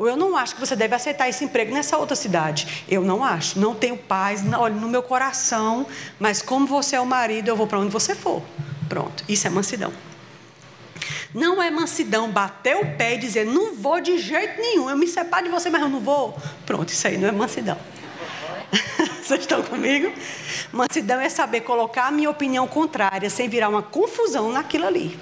Ou 0.00 0.08
eu 0.08 0.16
não 0.16 0.34
acho 0.34 0.54
que 0.54 0.60
você 0.60 0.74
deve 0.74 0.94
aceitar 0.94 1.28
esse 1.28 1.44
emprego 1.44 1.74
nessa 1.74 1.98
outra 1.98 2.16
cidade. 2.16 2.86
Eu 2.88 3.02
não 3.02 3.22
acho. 3.22 3.58
Não 3.58 3.74
tenho 3.74 3.98
paz, 3.98 4.42
não, 4.42 4.62
olha, 4.62 4.74
no 4.74 4.88
meu 4.88 5.02
coração, 5.02 5.86
mas 6.18 6.40
como 6.40 6.66
você 6.66 6.96
é 6.96 7.00
o 7.00 7.04
marido, 7.04 7.48
eu 7.48 7.54
vou 7.54 7.66
para 7.66 7.78
onde 7.78 7.90
você 7.90 8.14
for. 8.14 8.42
Pronto. 8.88 9.22
Isso 9.28 9.46
é 9.46 9.50
mansidão. 9.50 9.92
Não 11.34 11.62
é 11.62 11.70
mansidão 11.70 12.30
bater 12.30 12.76
o 12.76 12.96
pé 12.96 13.16
e 13.16 13.18
dizer, 13.18 13.44
não 13.44 13.74
vou 13.74 14.00
de 14.00 14.16
jeito 14.16 14.58
nenhum, 14.58 14.88
eu 14.88 14.96
me 14.96 15.06
separo 15.06 15.44
de 15.44 15.50
você, 15.50 15.68
mas 15.68 15.82
eu 15.82 15.88
não 15.90 16.00
vou. 16.00 16.34
Pronto, 16.64 16.88
isso 16.88 17.06
aí 17.06 17.18
não 17.18 17.28
é 17.28 17.32
mansidão. 17.32 17.76
Vocês 19.22 19.40
estão 19.40 19.62
comigo? 19.62 20.10
Mansidão 20.72 21.20
é 21.20 21.28
saber 21.28 21.60
colocar 21.60 22.06
a 22.06 22.10
minha 22.10 22.30
opinião 22.30 22.66
contrária 22.66 23.28
sem 23.28 23.50
virar 23.50 23.68
uma 23.68 23.82
confusão 23.82 24.50
naquilo 24.50 24.86
ali. 24.86 25.20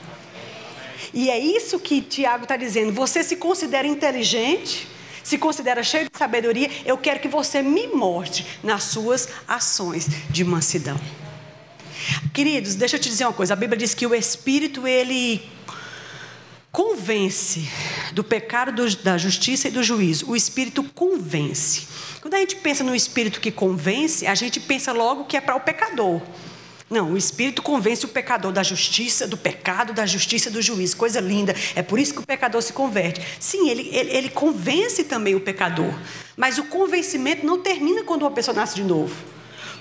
E 1.12 1.30
é 1.30 1.38
isso 1.38 1.78
que 1.78 2.00
Tiago 2.00 2.44
está 2.44 2.56
dizendo. 2.56 2.92
Você 2.92 3.22
se 3.22 3.36
considera 3.36 3.86
inteligente, 3.86 4.88
se 5.22 5.38
considera 5.38 5.82
cheio 5.82 6.08
de 6.10 6.18
sabedoria. 6.18 6.70
Eu 6.84 6.96
quero 6.98 7.20
que 7.20 7.28
você 7.28 7.62
me 7.62 7.86
mostre 7.88 8.44
nas 8.62 8.84
suas 8.84 9.28
ações 9.46 10.06
de 10.30 10.44
mansidão. 10.44 10.98
Queridos, 12.32 12.74
deixa 12.74 12.96
eu 12.96 13.00
te 13.00 13.08
dizer 13.08 13.24
uma 13.24 13.32
coisa. 13.32 13.54
A 13.54 13.56
Bíblia 13.56 13.78
diz 13.78 13.94
que 13.94 14.06
o 14.06 14.14
Espírito 14.14 14.86
ele 14.86 15.42
convence 16.70 17.68
do 18.12 18.22
pecado, 18.22 18.72
do, 18.72 18.96
da 18.96 19.18
justiça 19.18 19.68
e 19.68 19.70
do 19.70 19.82
juízo. 19.82 20.30
O 20.30 20.36
Espírito 20.36 20.82
convence. 20.82 21.88
Quando 22.20 22.34
a 22.34 22.38
gente 22.38 22.56
pensa 22.56 22.84
no 22.84 22.94
Espírito 22.94 23.40
que 23.40 23.50
convence, 23.50 24.26
a 24.26 24.34
gente 24.34 24.60
pensa 24.60 24.92
logo 24.92 25.24
que 25.24 25.36
é 25.36 25.40
para 25.40 25.56
o 25.56 25.60
pecador. 25.60 26.20
Não, 26.90 27.12
o 27.12 27.16
Espírito 27.18 27.60
convence 27.60 28.06
o 28.06 28.08
pecador 28.08 28.50
da 28.50 28.62
justiça, 28.62 29.26
do 29.26 29.36
pecado, 29.36 29.92
da 29.92 30.06
justiça 30.06 30.50
do 30.50 30.62
juízo. 30.62 30.96
Coisa 30.96 31.20
linda. 31.20 31.54
É 31.74 31.82
por 31.82 31.98
isso 31.98 32.14
que 32.14 32.20
o 32.20 32.26
pecador 32.26 32.62
se 32.62 32.72
converte. 32.72 33.20
Sim, 33.38 33.68
ele, 33.68 33.90
ele, 33.92 34.10
ele 34.10 34.28
convence 34.30 35.04
também 35.04 35.34
o 35.34 35.40
pecador. 35.40 35.92
Mas 36.34 36.56
o 36.56 36.64
convencimento 36.64 37.44
não 37.44 37.60
termina 37.60 38.02
quando 38.04 38.22
uma 38.22 38.30
pessoa 38.30 38.54
nasce 38.54 38.74
de 38.74 38.84
novo. 38.84 39.14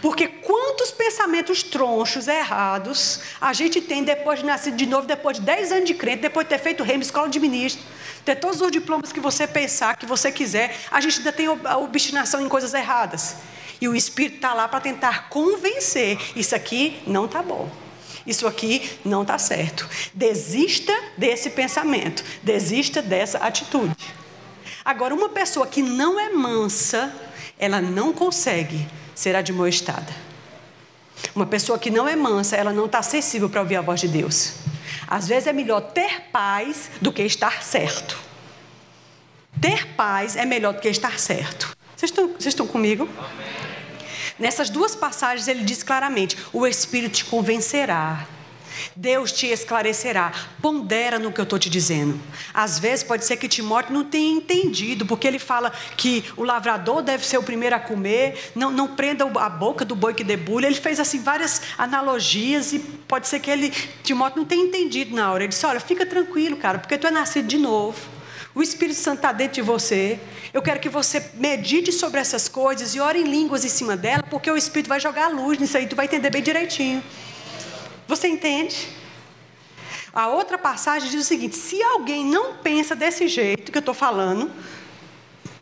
Porque 0.02 0.28
quantos 0.28 0.92
pensamentos 0.92 1.64
tronchos, 1.64 2.28
errados, 2.28 3.22
a 3.42 3.52
gente 3.54 3.82
tem 3.82 4.04
depois 4.04 4.40
de 4.40 4.46
nascer 4.46 4.74
de 4.74 4.86
novo, 4.86 5.08
depois 5.08 5.38
de 5.38 5.44
10 5.44 5.72
anos 5.72 5.86
de 5.86 5.94
crente, 5.94 6.22
depois 6.22 6.46
de 6.46 6.50
ter 6.50 6.60
feito 6.60 6.84
remo, 6.84 7.02
escola 7.02 7.30
de 7.30 7.40
ministro, 7.40 7.84
ter 8.24 8.36
todos 8.36 8.62
os 8.62 8.72
diplomas 8.72 9.12
que 9.12 9.20
você 9.20 9.48
pensar, 9.48 9.96
que 9.96 10.06
você 10.06 10.32
quiser, 10.32 10.76
a 10.92 11.02
gente 11.02 11.18
ainda 11.20 11.32
tem 11.32 11.48
obstinação 11.48 12.42
em 12.42 12.48
coisas 12.48 12.74
erradas. 12.74 13.38
E 13.80 13.88
o 13.88 13.96
Espírito 13.96 14.36
está 14.38 14.54
lá 14.54 14.68
para 14.68 14.80
tentar 14.80 15.30
convencer: 15.30 16.20
isso 16.36 16.56
aqui 16.56 17.02
não 17.06 17.26
está 17.26 17.42
bom. 17.42 17.70
Isso 18.26 18.46
aqui 18.46 19.00
não 19.06 19.22
está 19.22 19.38
certo. 19.38 19.88
Desista 20.14 20.94
desse 21.18 21.50
pensamento. 21.50 22.24
Desista 22.44 23.02
dessa 23.02 23.38
atitude. 23.38 23.96
Agora, 24.84 25.16
uma 25.16 25.30
pessoa 25.30 25.66
que 25.66 25.82
não 25.82 26.20
é 26.20 26.30
mansa, 26.30 27.14
ela 27.58 27.82
não 27.82 28.12
consegue 28.12 28.86
ser 29.16 29.36
admoestada. 29.36 30.14
Uma 31.34 31.46
pessoa 31.46 31.80
que 31.80 31.90
não 31.90 32.08
é 32.08 32.16
mansa, 32.16 32.56
ela 32.56 32.74
não 32.74 32.86
está 32.86 33.00
acessível 33.00 33.50
para 33.50 33.62
ouvir 33.62 33.78
a 33.78 33.82
voz 33.82 34.02
de 34.02 34.08
Deus. 34.08 34.54
Às 35.08 35.28
vezes 35.28 35.48
é 35.48 35.54
melhor 35.54 35.80
ter 35.82 36.24
paz 36.32 36.92
do 37.02 37.14
que 37.14 37.24
estar 37.24 37.64
certo. 37.64 38.18
Ter 39.60 39.88
paz 39.96 40.36
é 40.36 40.46
melhor 40.46 40.74
do 40.74 40.82
que 40.82 40.90
estar 40.90 41.18
certo. 41.18 41.76
Vocês 41.96 42.12
estão, 42.12 42.28
vocês 42.28 42.48
estão 42.48 42.68
comigo? 42.68 43.10
Amém. 43.18 43.47
Nessas 44.40 44.70
duas 44.70 44.96
passagens 44.96 45.48
ele 45.48 45.64
diz 45.64 45.84
claramente: 45.84 46.38
o 46.54 46.66
Espírito 46.66 47.16
te 47.16 47.26
convencerá. 47.26 48.28
Deus 48.96 49.32
te 49.32 49.48
esclarecerá. 49.48 50.32
Pondera 50.62 51.18
no 51.18 51.32
que 51.32 51.40
eu 51.40 51.44
estou 51.44 51.58
te 51.58 51.70
dizendo. 51.70 52.20
Às 52.54 52.80
vezes 52.80 53.04
pode 53.04 53.26
ser 53.26 53.38
que 53.38 53.48
Timóteo 53.48 53.94
não 53.94 54.04
tenha 54.04 54.32
entendido, 54.32 55.06
porque 55.06 55.28
ele 55.28 55.40
fala 55.40 55.72
que 55.96 56.24
o 56.36 56.44
lavrador 56.44 57.02
deve 57.02 57.26
ser 57.26 57.38
o 57.38 57.44
primeiro 57.44 57.76
a 57.76 57.80
comer, 57.80 58.52
não, 58.56 58.72
não 58.72 58.96
prenda 58.96 59.26
a 59.26 59.50
boca 59.50 59.84
do 59.84 59.96
boi 59.96 60.14
que 60.14 60.24
debulha. 60.24 60.68
Ele 60.68 60.76
fez 60.76 61.00
assim 61.00 61.22
várias 61.22 61.62
analogias 61.78 62.74
e 62.74 62.80
pode 62.80 63.28
ser 63.28 63.40
que 63.40 63.50
ele, 63.50 63.72
Timóteo 64.04 64.40
não 64.40 64.46
tenha 64.46 64.64
entendido 64.64 65.16
na 65.16 65.32
hora. 65.32 65.44
Ele 65.44 65.50
disse: 65.50 65.66
Olha, 65.66 65.80
fica 65.80 66.06
tranquilo, 66.06 66.58
cara, 66.58 66.80
porque 66.80 66.98
tu 66.98 67.08
é 67.08 67.12
nascido 67.12 67.48
de 67.48 67.58
novo. 67.58 68.17
O 68.58 68.64
Espírito 68.64 69.00
Santo 69.00 69.18
está 69.18 69.32
dentro 69.32 69.54
de 69.54 69.62
você. 69.62 70.20
Eu 70.52 70.64
quero 70.64 70.80
que 70.80 70.90
você 70.90 71.30
medite 71.36 71.92
sobre 71.92 72.20
essas 72.20 72.48
coisas 72.48 72.96
e 72.96 73.00
ore 73.00 73.20
em 73.20 73.24
línguas 73.24 73.64
em 73.64 73.70
cima 73.70 73.96
dela, 73.96 74.24
porque 74.24 74.50
o 74.50 74.58
Espírito 74.58 74.90
vai 74.90 75.00
jogar 75.00 75.26
a 75.26 75.28
luz 75.28 75.60
nisso 75.60 75.78
aí, 75.78 75.86
tu 75.86 75.96
vai 75.96 76.06
entender 76.06 76.32
bem 76.32 76.42
direitinho. 76.42 77.04
Você 78.08 78.28
entende? 78.28 78.90
A 80.12 80.30
outra 80.30 80.58
passagem 80.58 81.08
diz 81.08 81.22
o 81.22 81.24
seguinte: 81.24 81.56
se 81.56 81.84
alguém 81.84 82.26
não 82.26 82.56
pensa 82.56 82.96
desse 82.96 83.28
jeito 83.28 83.72
que 83.72 83.78
eu 83.78 83.80
estou 83.80 83.94
falando, 83.94 84.50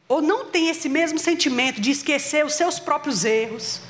ou 0.08 0.22
não 0.22 0.46
tem 0.46 0.70
esse 0.70 0.88
mesmo 0.88 1.20
sentimento 1.20 1.82
de 1.82 1.92
esquecer 1.92 2.46
os 2.46 2.54
seus 2.54 2.80
próprios 2.80 3.25
erros, 3.25 3.82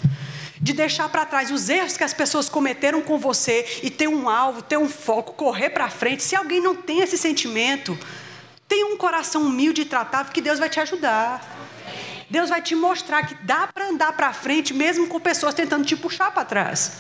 de 0.60 0.74
deixar 0.74 1.10
para 1.10 1.28
trás 1.28 1.52
os 1.52 1.70
erros 1.70 1.96
que 1.96 2.04
as 2.04 2.12
pessoas 2.12 2.50
cometeram 2.50 3.04
com 3.04 3.20
você 3.20 3.68
e 3.84 3.92
ter 3.92 4.08
um 4.08 4.28
alvo, 4.28 4.64
ter 4.64 4.78
um 4.78 4.90
foco, 4.90 5.34
correr 5.34 5.70
para 5.70 5.92
frente. 5.92 6.24
Se 6.24 6.36
alguém 6.36 6.60
não 6.60 6.76
tem 6.76 7.02
esse 7.02 7.20
sentimento, 7.20 7.96
tenha 8.68 8.88
um 8.88 8.98
coração 8.98 9.44
humilde 9.44 9.82
e 9.82 9.86
tratável 9.86 10.32
que 10.32 10.42
Deus 10.42 10.60
vai 10.60 10.70
te 10.70 10.80
ajudar. 10.80 11.42
Deus 12.30 12.50
vai 12.50 12.62
te 12.62 12.76
mostrar 12.76 13.26
que 13.28 13.36
dá 13.44 13.68
para 13.68 13.90
andar 13.90 14.14
para 14.14 14.34
frente 14.34 14.74
mesmo 14.74 15.08
com 15.08 15.20
pessoas 15.20 15.54
tentando 15.54 15.86
te 15.86 15.96
puxar 15.96 16.32
para 16.32 16.44
trás. 16.44 16.94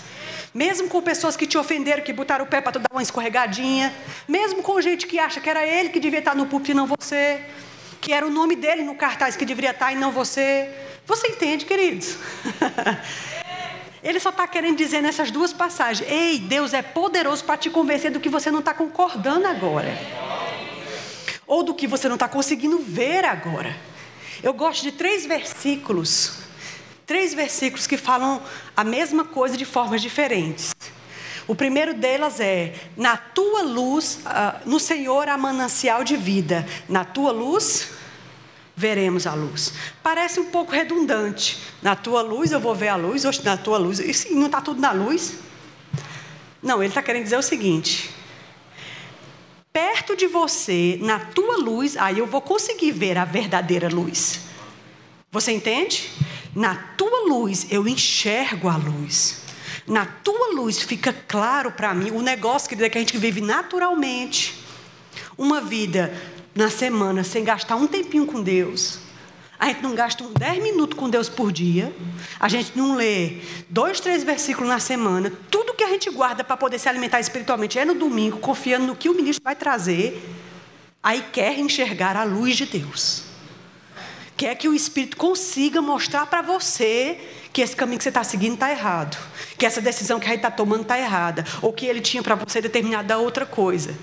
Mesmo 0.53 0.88
com 0.88 1.01
pessoas 1.01 1.36
que 1.36 1.45
te 1.45 1.57
ofenderam, 1.57 2.03
que 2.03 2.13
botaram 2.13 2.45
o 2.45 2.48
pé 2.48 2.62
para 2.62 2.72
tu 2.72 2.79
dar 2.79 2.88
uma 2.91 3.01
escorregadinha. 3.01 3.93
Mesmo 4.27 4.63
com 4.63 4.79
gente 4.79 5.05
que 5.05 5.19
acha 5.19 5.41
que 5.41 5.50
era 5.50 5.65
ele 5.65 5.89
que 5.89 6.00
devia 6.00 6.19
estar 6.19 6.36
no 6.36 6.45
púlpito 6.45 6.72
e 6.72 6.74
não 6.74 6.88
você. 6.88 7.43
Que 8.00 8.13
era 8.13 8.25
o 8.25 8.29
nome 8.29 8.55
dele 8.55 8.84
no 8.84 8.95
cartaz 8.95 9.36
que 9.36 9.45
deveria 9.45 9.72
estar 9.72 9.91
e 9.91 9.95
não 9.95 10.12
você. 10.12 10.69
Você 11.05 11.27
entende, 11.27 11.65
queridos? 11.65 12.15
Ele 14.01 14.19
só 14.19 14.29
está 14.29 14.48
querendo 14.48 14.77
dizer 14.77 15.01
nessas 15.01 15.31
duas 15.31 15.51
passagens: 15.51 16.07
Ei, 16.07 16.38
Deus 16.38 16.75
é 16.75 16.84
poderoso 16.84 17.43
para 17.43 17.57
te 17.57 17.72
convencer 17.72 18.12
do 18.12 18.19
que 18.19 18.29
você 18.29 18.51
não 18.51 18.60
está 18.60 18.72
concordando 18.72 19.48
agora. 19.48 19.89
Ou 21.47 21.63
do 21.63 21.73
que 21.73 21.87
você 21.87 22.07
não 22.07 22.15
está 22.15 22.27
conseguindo 22.27 22.79
ver 22.79 23.25
agora. 23.25 23.75
Eu 24.41 24.53
gosto 24.53 24.83
de 24.83 24.91
três 24.91 25.25
versículos 25.25 26.45
três 27.05 27.33
versículos 27.33 27.85
que 27.85 27.97
falam 27.97 28.41
a 28.75 28.83
mesma 28.83 29.23
coisa 29.23 29.55
de 29.55 29.65
formas 29.65 30.01
diferentes. 30.01 30.75
O 31.47 31.53
primeiro 31.53 31.93
delas 31.93 32.39
é: 32.39 32.73
Na 32.97 33.15
tua 33.15 33.61
luz, 33.61 34.19
uh, 34.25 34.67
no 34.67 34.79
Senhor 34.79 35.29
há 35.29 35.37
manancial 35.37 36.03
de 36.03 36.17
vida. 36.17 36.67
Na 36.89 37.05
tua 37.05 37.31
luz, 37.31 37.89
veremos 38.75 39.27
a 39.27 39.33
luz. 39.33 39.73
Parece 40.01 40.39
um 40.39 40.45
pouco 40.45 40.71
redundante. 40.71 41.59
Na 41.81 41.95
tua 41.95 42.21
luz 42.21 42.51
eu 42.51 42.59
vou 42.59 42.73
ver 42.73 42.87
a 42.87 42.95
luz, 42.95 43.25
ou 43.25 43.31
na 43.43 43.57
tua 43.57 43.77
luz. 43.77 43.99
E 43.99 44.33
não 44.33 44.47
está 44.47 44.59
tudo 44.59 44.81
na 44.81 44.91
luz? 44.91 45.35
Não, 46.61 46.81
ele 46.81 46.89
está 46.89 47.03
querendo 47.03 47.23
dizer 47.23 47.37
o 47.37 47.43
seguinte: 47.43 48.14
perto 49.75 50.15
de 50.15 50.25
você, 50.25 50.98
na 51.01 51.20
tua 51.20 51.58
luz, 51.58 51.98
aí 51.98 52.20
eu 52.20 52.25
vou 52.25 52.39
conseguir 52.39 52.94
ver 52.94 53.17
a 53.17 53.25
verdadeira 53.25 53.89
luz. 53.89 54.39
Você 55.29 55.51
entende? 55.51 56.10
Na 56.55 56.75
tua 56.96 57.27
luz 57.27 57.67
eu 57.70 57.86
enxergo 57.86 58.70
a 58.70 58.77
luz. 58.77 59.41
Na 59.86 60.05
tua 60.05 60.53
luz 60.53 60.82
fica 60.82 61.12
claro 61.12 61.74
para 61.74 61.94
mim 61.94 62.12
o 62.12 62.22
negócio 62.22 62.70
que 62.70 62.82
a 62.82 62.89
gente 62.89 63.17
vive 63.17 63.41
naturalmente. 63.41 64.63
Uma 65.38 65.60
vida 65.60 66.15
na 66.55 66.70
semana 66.70 67.25
sem 67.25 67.44
gastar 67.44 67.75
um 67.75 67.86
tempinho 67.86 68.25
com 68.25 68.41
Deus. 68.41 69.00
A 69.59 69.67
gente 69.67 69.81
não 69.81 69.95
gasta 69.95 70.24
uns 70.24 70.33
10 70.33 70.62
minutos 70.62 70.97
com 70.97 71.09
Deus 71.09 71.29
por 71.29 71.51
dia. 71.51 71.95
A 72.39 72.50
gente 72.50 72.77
não 72.77 72.95
lê 72.95 73.41
dois, 73.69 74.00
três 74.00 74.24
versículos 74.24 74.69
na 74.69 74.79
semana. 74.79 75.31
Tudo 75.50 75.74
que 75.74 75.83
a 75.83 75.89
gente 75.89 76.09
guarda 76.09 76.43
para 76.43 76.57
poder 76.57 76.77
se 76.79 76.89
alimentar 76.89 77.19
espiritualmente 77.19 77.79
é 77.79 77.85
no 77.85 77.95
domingo, 77.95 78.38
confiando 78.39 78.88
no 78.88 78.95
que 78.95 79.09
o 79.09 79.13
ministro 79.13 79.43
vai 79.43 79.55
trazer. 79.55 80.21
Aí 81.01 81.24
quer 81.31 81.57
enxergar 81.57 82.17
a 82.17 82.24
luz 82.24 82.55
de 82.55 82.65
Deus 82.65 83.35
quer 84.38 84.55
que 84.55 84.67
o 84.67 84.74
Espírito 84.74 85.17
consiga 85.17 85.81
mostrar 85.81 86.25
para 86.25 86.41
você 86.41 87.17
que 87.53 87.62
esse 87.62 87.75
caminho 87.75 87.97
que 87.97 88.03
você 88.03 88.09
está 88.09 88.24
seguindo 88.24 88.55
está 88.55 88.69
errado, 88.69 89.17
que 89.57 89.65
essa 89.65 89.79
decisão 89.79 90.19
que 90.19 90.25
a 90.25 90.29
gente 90.29 90.39
está 90.39 90.51
tomando 90.51 90.81
está 90.81 91.00
errada, 91.00 91.45
ou 91.62 91.71
que 91.71 91.85
ele 91.85 92.01
tinha 92.01 92.21
para 92.21 92.35
você 92.35 92.62
determinada 92.62 93.17
outra 93.17 93.45
coisa. 93.45 93.95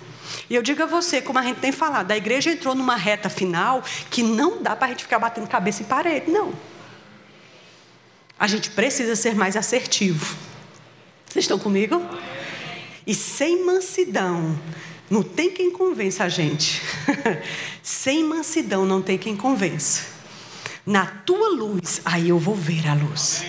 E 0.49 0.55
eu 0.55 0.62
digo 0.62 0.83
a 0.83 0.87
você, 0.87 1.21
como 1.21 1.38
a 1.38 1.43
gente 1.43 1.61
tem 1.61 1.73
falado, 1.73 2.11
a 2.11 2.17
igreja 2.17 2.50
entrou 2.50 2.75
numa 2.75 2.97
reta 2.97 3.29
final 3.29 3.83
que 4.11 4.23
não 4.23 4.62
dá 4.62 4.76
para 4.76 4.87
a 4.87 4.91
gente 4.91 5.05
ficar 5.05 5.19
batendo 5.19 5.47
cabeça 5.47 5.83
em 5.83 5.87
parede, 5.87 6.31
não. 6.31 6.52
A 8.38 8.47
gente 8.47 8.71
precisa 8.71 9.14
ser 9.14 9.35
mais 9.35 9.57
assertivo. 9.57 10.37
Vocês 11.29 11.45
estão 11.45 11.59
comigo? 11.59 12.00
E 13.07 13.14
sem 13.14 13.64
mansidão, 13.64 14.59
não 15.09 15.23
tem 15.23 15.50
quem 15.50 15.71
convença 15.71 16.25
a 16.25 16.29
gente. 16.29 16.83
sem 17.83 18.25
mansidão, 18.25 18.85
não 18.85 19.00
tem 19.00 19.19
quem 19.19 19.37
convença. 19.37 20.07
Na 20.85 21.07
tua 21.07 21.50
luz, 21.50 22.00
aí 22.04 22.28
eu 22.28 22.39
vou 22.39 22.54
ver 22.54 22.89
a 22.89 22.95
luz. 22.95 23.45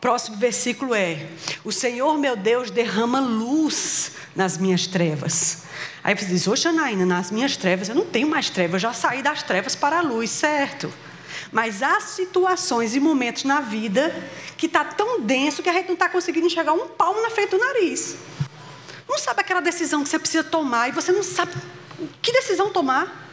Próximo 0.00 0.36
versículo 0.36 0.94
é: 0.94 1.28
O 1.64 1.72
Senhor 1.72 2.18
meu 2.18 2.36
Deus 2.36 2.70
derrama 2.70 3.20
luz 3.20 4.12
nas 4.34 4.56
minhas 4.56 4.86
trevas. 4.86 5.67
Aí 6.08 6.16
você 6.16 6.24
diz: 6.24 6.48
Ô 6.48 6.56
Janaína, 6.56 7.04
nas 7.04 7.30
minhas 7.30 7.54
trevas, 7.54 7.90
eu 7.90 7.94
não 7.94 8.06
tenho 8.06 8.26
mais 8.26 8.48
trevas, 8.48 8.82
eu 8.82 8.88
já 8.88 8.94
saí 8.94 9.22
das 9.22 9.42
trevas 9.42 9.74
para 9.74 9.98
a 9.98 10.00
luz, 10.00 10.30
certo? 10.30 10.90
Mas 11.52 11.82
há 11.82 12.00
situações 12.00 12.96
e 12.96 13.00
momentos 13.00 13.44
na 13.44 13.60
vida 13.60 14.10
que 14.56 14.64
está 14.64 14.82
tão 14.82 15.20
denso 15.20 15.62
que 15.62 15.68
a 15.68 15.72
gente 15.74 15.88
não 15.88 15.92
está 15.92 16.08
conseguindo 16.08 16.46
enxergar 16.46 16.72
um 16.72 16.88
palmo 16.88 17.20
na 17.20 17.28
frente 17.28 17.50
do 17.50 17.58
nariz. 17.58 18.16
Não 19.06 19.18
sabe 19.18 19.42
aquela 19.42 19.60
decisão 19.60 20.02
que 20.02 20.08
você 20.08 20.18
precisa 20.18 20.42
tomar 20.42 20.88
e 20.88 20.92
você 20.92 21.12
não 21.12 21.22
sabe 21.22 21.52
que 22.22 22.32
decisão 22.32 22.70
tomar 22.70 23.26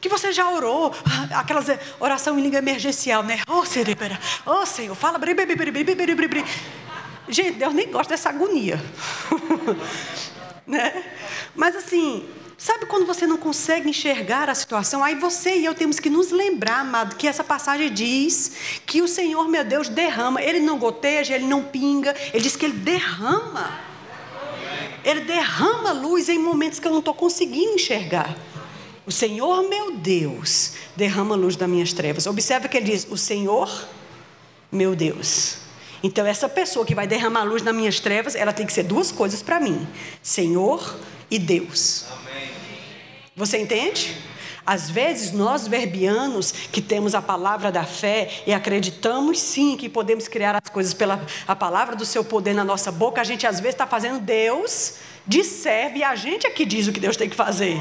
que 0.00 0.08
você 0.08 0.30
já 0.30 0.48
orou, 0.48 0.94
aquelas 1.34 1.68
eh, 1.68 1.80
oração 1.98 2.38
em 2.38 2.42
língua 2.42 2.58
emergencial, 2.58 3.24
né? 3.24 3.40
Oh, 3.48 3.64
Senhor, 3.64 3.88
oh, 4.46 4.64
Senhor, 4.64 4.94
fala. 4.94 5.18
Gente, 7.28 7.58
Deus 7.58 7.74
nem 7.74 7.90
gosta 7.90 8.14
dessa 8.14 8.28
agonia. 8.28 8.80
né? 10.66 11.04
Mas 11.54 11.76
assim, 11.76 12.24
sabe 12.56 12.86
quando 12.86 13.06
você 13.06 13.26
não 13.26 13.36
consegue 13.36 13.88
enxergar 13.88 14.48
a 14.48 14.54
situação? 14.54 15.02
Aí 15.02 15.14
você 15.14 15.56
e 15.56 15.64
eu 15.64 15.74
temos 15.74 15.98
que 15.98 16.10
nos 16.10 16.30
lembrar, 16.30 16.80
amado, 16.80 17.16
que 17.16 17.28
essa 17.28 17.44
passagem 17.44 17.92
diz 17.92 18.80
que 18.86 19.02
o 19.02 19.08
Senhor, 19.08 19.48
meu 19.48 19.64
Deus, 19.64 19.88
derrama. 19.88 20.42
Ele 20.42 20.60
não 20.60 20.78
goteja, 20.78 21.34
ele 21.34 21.46
não 21.46 21.62
pinga, 21.62 22.14
ele 22.32 22.42
diz 22.42 22.56
que 22.56 22.64
ele 22.64 22.78
derrama. 22.78 23.80
Ele 25.04 25.20
derrama 25.20 25.92
luz 25.92 26.28
em 26.28 26.38
momentos 26.38 26.78
que 26.78 26.86
eu 26.86 26.92
não 26.92 27.00
estou 27.00 27.14
conseguindo 27.14 27.74
enxergar. 27.74 28.34
O 29.06 29.12
Senhor 29.12 29.68
meu 29.68 29.96
Deus 29.96 30.72
derrama 30.96 31.34
luz 31.34 31.56
das 31.56 31.68
minhas 31.68 31.92
trevas. 31.92 32.26
Observe 32.26 32.68
que 32.68 32.78
ele 32.78 32.90
diz: 32.90 33.06
O 33.10 33.18
Senhor 33.18 33.70
meu 34.72 34.96
Deus. 34.96 35.63
Então, 36.04 36.26
essa 36.26 36.50
pessoa 36.50 36.84
que 36.84 36.94
vai 36.94 37.06
derramar 37.06 37.44
luz 37.44 37.62
nas 37.62 37.74
minhas 37.74 37.98
trevas, 37.98 38.34
ela 38.34 38.52
tem 38.52 38.66
que 38.66 38.74
ser 38.74 38.82
duas 38.82 39.10
coisas 39.10 39.42
para 39.42 39.58
mim: 39.58 39.88
Senhor 40.22 40.98
e 41.30 41.38
Deus. 41.38 42.04
Amém. 42.12 42.50
Você 43.34 43.56
entende? 43.56 44.14
Às 44.66 44.90
vezes, 44.90 45.32
nós 45.32 45.66
verbianos 45.66 46.52
que 46.52 46.82
temos 46.82 47.14
a 47.14 47.22
palavra 47.22 47.72
da 47.72 47.84
fé 47.84 48.42
e 48.46 48.52
acreditamos 48.52 49.40
sim 49.40 49.78
que 49.78 49.88
podemos 49.88 50.28
criar 50.28 50.54
as 50.62 50.68
coisas 50.70 50.92
pela 50.92 51.24
a 51.48 51.56
palavra 51.56 51.96
do 51.96 52.04
seu 52.04 52.22
poder 52.22 52.52
na 52.52 52.64
nossa 52.64 52.92
boca, 52.92 53.22
a 53.22 53.24
gente 53.24 53.46
às 53.46 53.58
vezes 53.58 53.74
está 53.74 53.86
fazendo 53.86 54.20
Deus 54.20 54.96
de 55.26 55.42
serve 55.42 56.00
e 56.00 56.04
a 56.04 56.14
gente 56.14 56.46
é 56.46 56.50
que 56.50 56.66
diz 56.66 56.86
o 56.86 56.92
que 56.92 57.00
Deus 57.00 57.16
tem 57.16 57.30
que 57.30 57.36
fazer. 57.36 57.80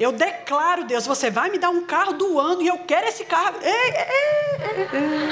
Eu 0.00 0.10
declaro, 0.10 0.84
Deus, 0.84 1.06
você 1.06 1.30
vai 1.30 1.48
me 1.48 1.58
dar 1.58 1.70
um 1.70 1.86
carro 1.86 2.14
do 2.14 2.40
ano 2.40 2.60
e 2.60 2.66
eu 2.66 2.78
quero 2.78 3.06
esse 3.06 3.24
carro. 3.24 3.54
Ei, 3.62 3.70
ei, 3.70 4.88
ei, 4.94 5.30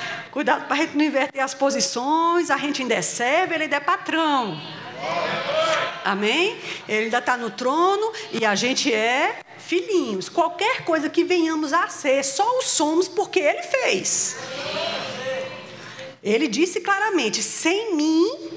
Cuidado 0.34 0.66
para 0.66 0.74
a 0.74 0.78
gente 0.78 0.96
não 0.96 1.04
inverter 1.04 1.44
as 1.44 1.54
posições, 1.54 2.50
a 2.50 2.56
gente 2.56 2.82
ainda 2.82 2.96
é 2.96 3.02
servo, 3.02 3.54
ele 3.54 3.62
ainda 3.62 3.76
é 3.76 3.80
patrão. 3.80 4.60
Amém? 6.04 6.58
Ele 6.88 7.04
ainda 7.04 7.18
está 7.18 7.36
no 7.36 7.50
trono 7.50 8.12
e 8.32 8.44
a 8.44 8.56
gente 8.56 8.92
é 8.92 9.38
filhinhos. 9.58 10.28
Qualquer 10.28 10.84
coisa 10.84 11.08
que 11.08 11.22
venhamos 11.22 11.72
a 11.72 11.86
ser, 11.86 12.24
só 12.24 12.58
o 12.58 12.62
somos 12.62 13.06
porque 13.06 13.38
ele 13.38 13.62
fez. 13.62 14.36
Ele 16.20 16.48
disse 16.48 16.80
claramente: 16.80 17.40
sem 17.40 17.94
mim, 17.94 18.53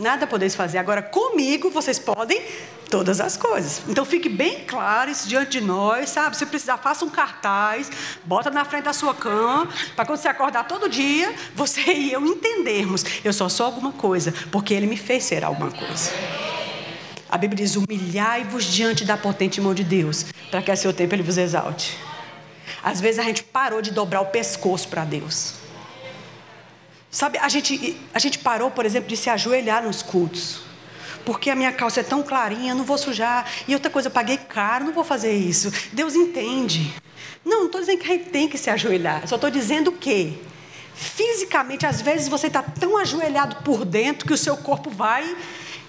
nada 0.00 0.26
podeis 0.26 0.54
fazer. 0.54 0.78
Agora, 0.78 1.02
comigo, 1.02 1.70
vocês 1.70 1.98
podem 1.98 2.42
todas 2.90 3.20
as 3.20 3.36
coisas. 3.36 3.82
Então 3.88 4.04
fique 4.04 4.28
bem 4.28 4.64
claro 4.66 5.10
isso 5.10 5.28
diante 5.28 5.52
de 5.52 5.60
nós, 5.60 6.10
sabe? 6.10 6.36
Se 6.36 6.44
precisar, 6.44 6.76
faça 6.78 7.04
um 7.04 7.10
cartaz, 7.10 7.90
bota 8.24 8.50
na 8.50 8.64
frente 8.64 8.84
da 8.84 8.92
sua 8.92 9.14
cama, 9.14 9.68
para 9.94 10.04
quando 10.04 10.18
você 10.18 10.28
acordar 10.28 10.66
todo 10.66 10.88
dia, 10.88 11.32
você 11.54 11.80
e 11.92 12.12
eu 12.12 12.26
entendermos. 12.26 13.04
Eu 13.22 13.32
só 13.32 13.48
sou 13.48 13.66
alguma 13.66 13.92
coisa, 13.92 14.34
porque 14.50 14.74
Ele 14.74 14.86
me 14.86 14.96
fez 14.96 15.22
ser 15.24 15.44
alguma 15.44 15.70
coisa. 15.70 16.10
A 17.28 17.38
Bíblia 17.38 17.64
diz: 17.64 17.76
humilhai-vos 17.76 18.64
diante 18.64 19.04
da 19.04 19.16
potente 19.16 19.60
mão 19.60 19.72
de 19.72 19.84
Deus, 19.84 20.26
para 20.50 20.60
que 20.60 20.70
a 20.70 20.76
seu 20.76 20.92
tempo 20.92 21.14
Ele 21.14 21.22
vos 21.22 21.38
exalte. 21.38 21.96
Às 22.82 23.00
vezes 23.00 23.20
a 23.20 23.22
gente 23.22 23.44
parou 23.44 23.80
de 23.80 23.92
dobrar 23.92 24.20
o 24.20 24.26
pescoço 24.26 24.88
para 24.88 25.04
Deus. 25.04 25.59
Sabe, 27.10 27.38
a 27.38 27.48
gente, 27.48 27.96
a 28.14 28.18
gente 28.18 28.38
parou, 28.38 28.70
por 28.70 28.86
exemplo, 28.86 29.08
de 29.08 29.16
se 29.16 29.28
ajoelhar 29.28 29.82
nos 29.82 30.02
cultos 30.02 30.70
porque 31.24 31.50
a 31.50 31.54
minha 31.54 31.70
calça 31.70 32.00
é 32.00 32.02
tão 32.02 32.22
clarinha, 32.22 32.74
não 32.74 32.82
vou 32.82 32.98
sujar. 32.98 33.46
E 33.68 33.74
outra 33.74 33.90
coisa, 33.90 34.08
eu 34.08 34.12
paguei 34.12 34.36
caro, 34.36 34.86
não 34.86 34.92
vou 34.92 35.04
fazer 35.04 35.32
isso. 35.32 35.70
Deus 35.92 36.14
entende. 36.14 36.92
Não, 37.44 37.58
não 37.58 37.66
estou 37.66 37.80
dizendo 37.80 37.98
que 37.98 38.10
a 38.10 38.14
gente 38.14 38.30
tem 38.30 38.48
que 38.48 38.58
se 38.58 38.70
ajoelhar. 38.70 39.28
Só 39.28 39.36
estou 39.36 39.50
dizendo 39.50 39.92
que, 39.92 40.42
fisicamente, 40.94 41.86
às 41.86 42.00
vezes 42.00 42.26
você 42.26 42.46
está 42.46 42.62
tão 42.62 42.96
ajoelhado 42.96 43.56
por 43.62 43.84
dentro 43.84 44.26
que 44.26 44.32
o 44.32 44.36
seu 44.36 44.56
corpo 44.56 44.90
vai 44.90 45.36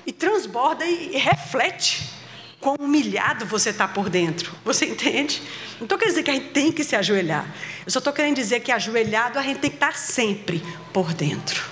e 0.05 0.11
transborda 0.11 0.85
e, 0.85 1.15
e 1.15 1.17
reflete 1.17 2.10
quão 2.61 2.75
humilhado 2.79 3.45
você 3.45 3.71
está 3.71 3.87
por 3.87 4.07
dentro. 4.07 4.53
Você 4.63 4.85
entende? 4.85 5.41
Não 5.79 5.85
estou 5.85 5.97
querendo 5.97 6.13
dizer 6.13 6.23
que 6.23 6.31
a 6.31 6.33
gente 6.35 6.49
tem 6.49 6.71
que 6.71 6.83
se 6.83 6.95
ajoelhar. 6.95 7.45
Eu 7.85 7.91
só 7.91 7.97
estou 7.97 8.13
querendo 8.13 8.35
dizer 8.35 8.59
que 8.59 8.71
ajoelhado 8.71 9.39
a 9.39 9.41
gente 9.41 9.59
tem 9.59 9.69
que 9.71 9.75
estar 9.75 9.97
sempre 9.97 10.63
por 10.93 11.11
dentro. 11.13 11.63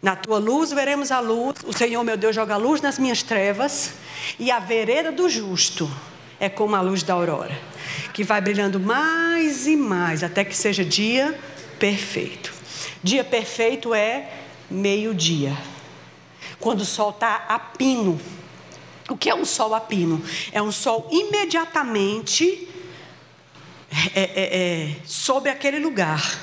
Na 0.00 0.16
tua 0.16 0.38
luz 0.38 0.72
veremos 0.72 1.10
a 1.10 1.20
luz, 1.20 1.56
o 1.66 1.72
Senhor 1.72 2.02
meu 2.02 2.16
Deus 2.16 2.34
joga 2.34 2.54
a 2.54 2.56
luz 2.56 2.80
nas 2.80 2.98
minhas 2.98 3.22
trevas, 3.22 3.94
e 4.38 4.50
a 4.50 4.58
vereda 4.58 5.12
do 5.12 5.28
justo 5.28 5.90
é 6.38 6.48
como 6.48 6.76
a 6.76 6.80
luz 6.80 7.02
da 7.02 7.14
aurora, 7.14 7.58
que 8.12 8.22
vai 8.22 8.40
brilhando 8.40 8.78
mais 8.78 9.66
e 9.66 9.76
mais 9.76 10.22
até 10.22 10.44
que 10.44 10.56
seja 10.56 10.84
dia 10.84 11.38
perfeito. 11.78 12.52
Dia 13.02 13.24
perfeito 13.24 13.92
é 13.92 14.30
meio-dia, 14.70 15.56
quando 16.60 16.82
o 16.82 16.86
sol 16.86 17.10
está 17.10 17.44
a 17.48 17.58
pino 17.58 18.20
o 19.08 19.16
que 19.16 19.30
é 19.30 19.34
um 19.34 19.44
sol 19.44 19.74
a 19.74 19.80
pino? 19.80 20.22
É 20.52 20.60
um 20.60 20.72
sol 20.72 21.08
imediatamente 21.10 22.68
é, 24.14 24.20
é, 24.20 24.30
é, 24.34 24.96
sobre 25.04 25.50
aquele 25.50 25.78
lugar. 25.78 26.40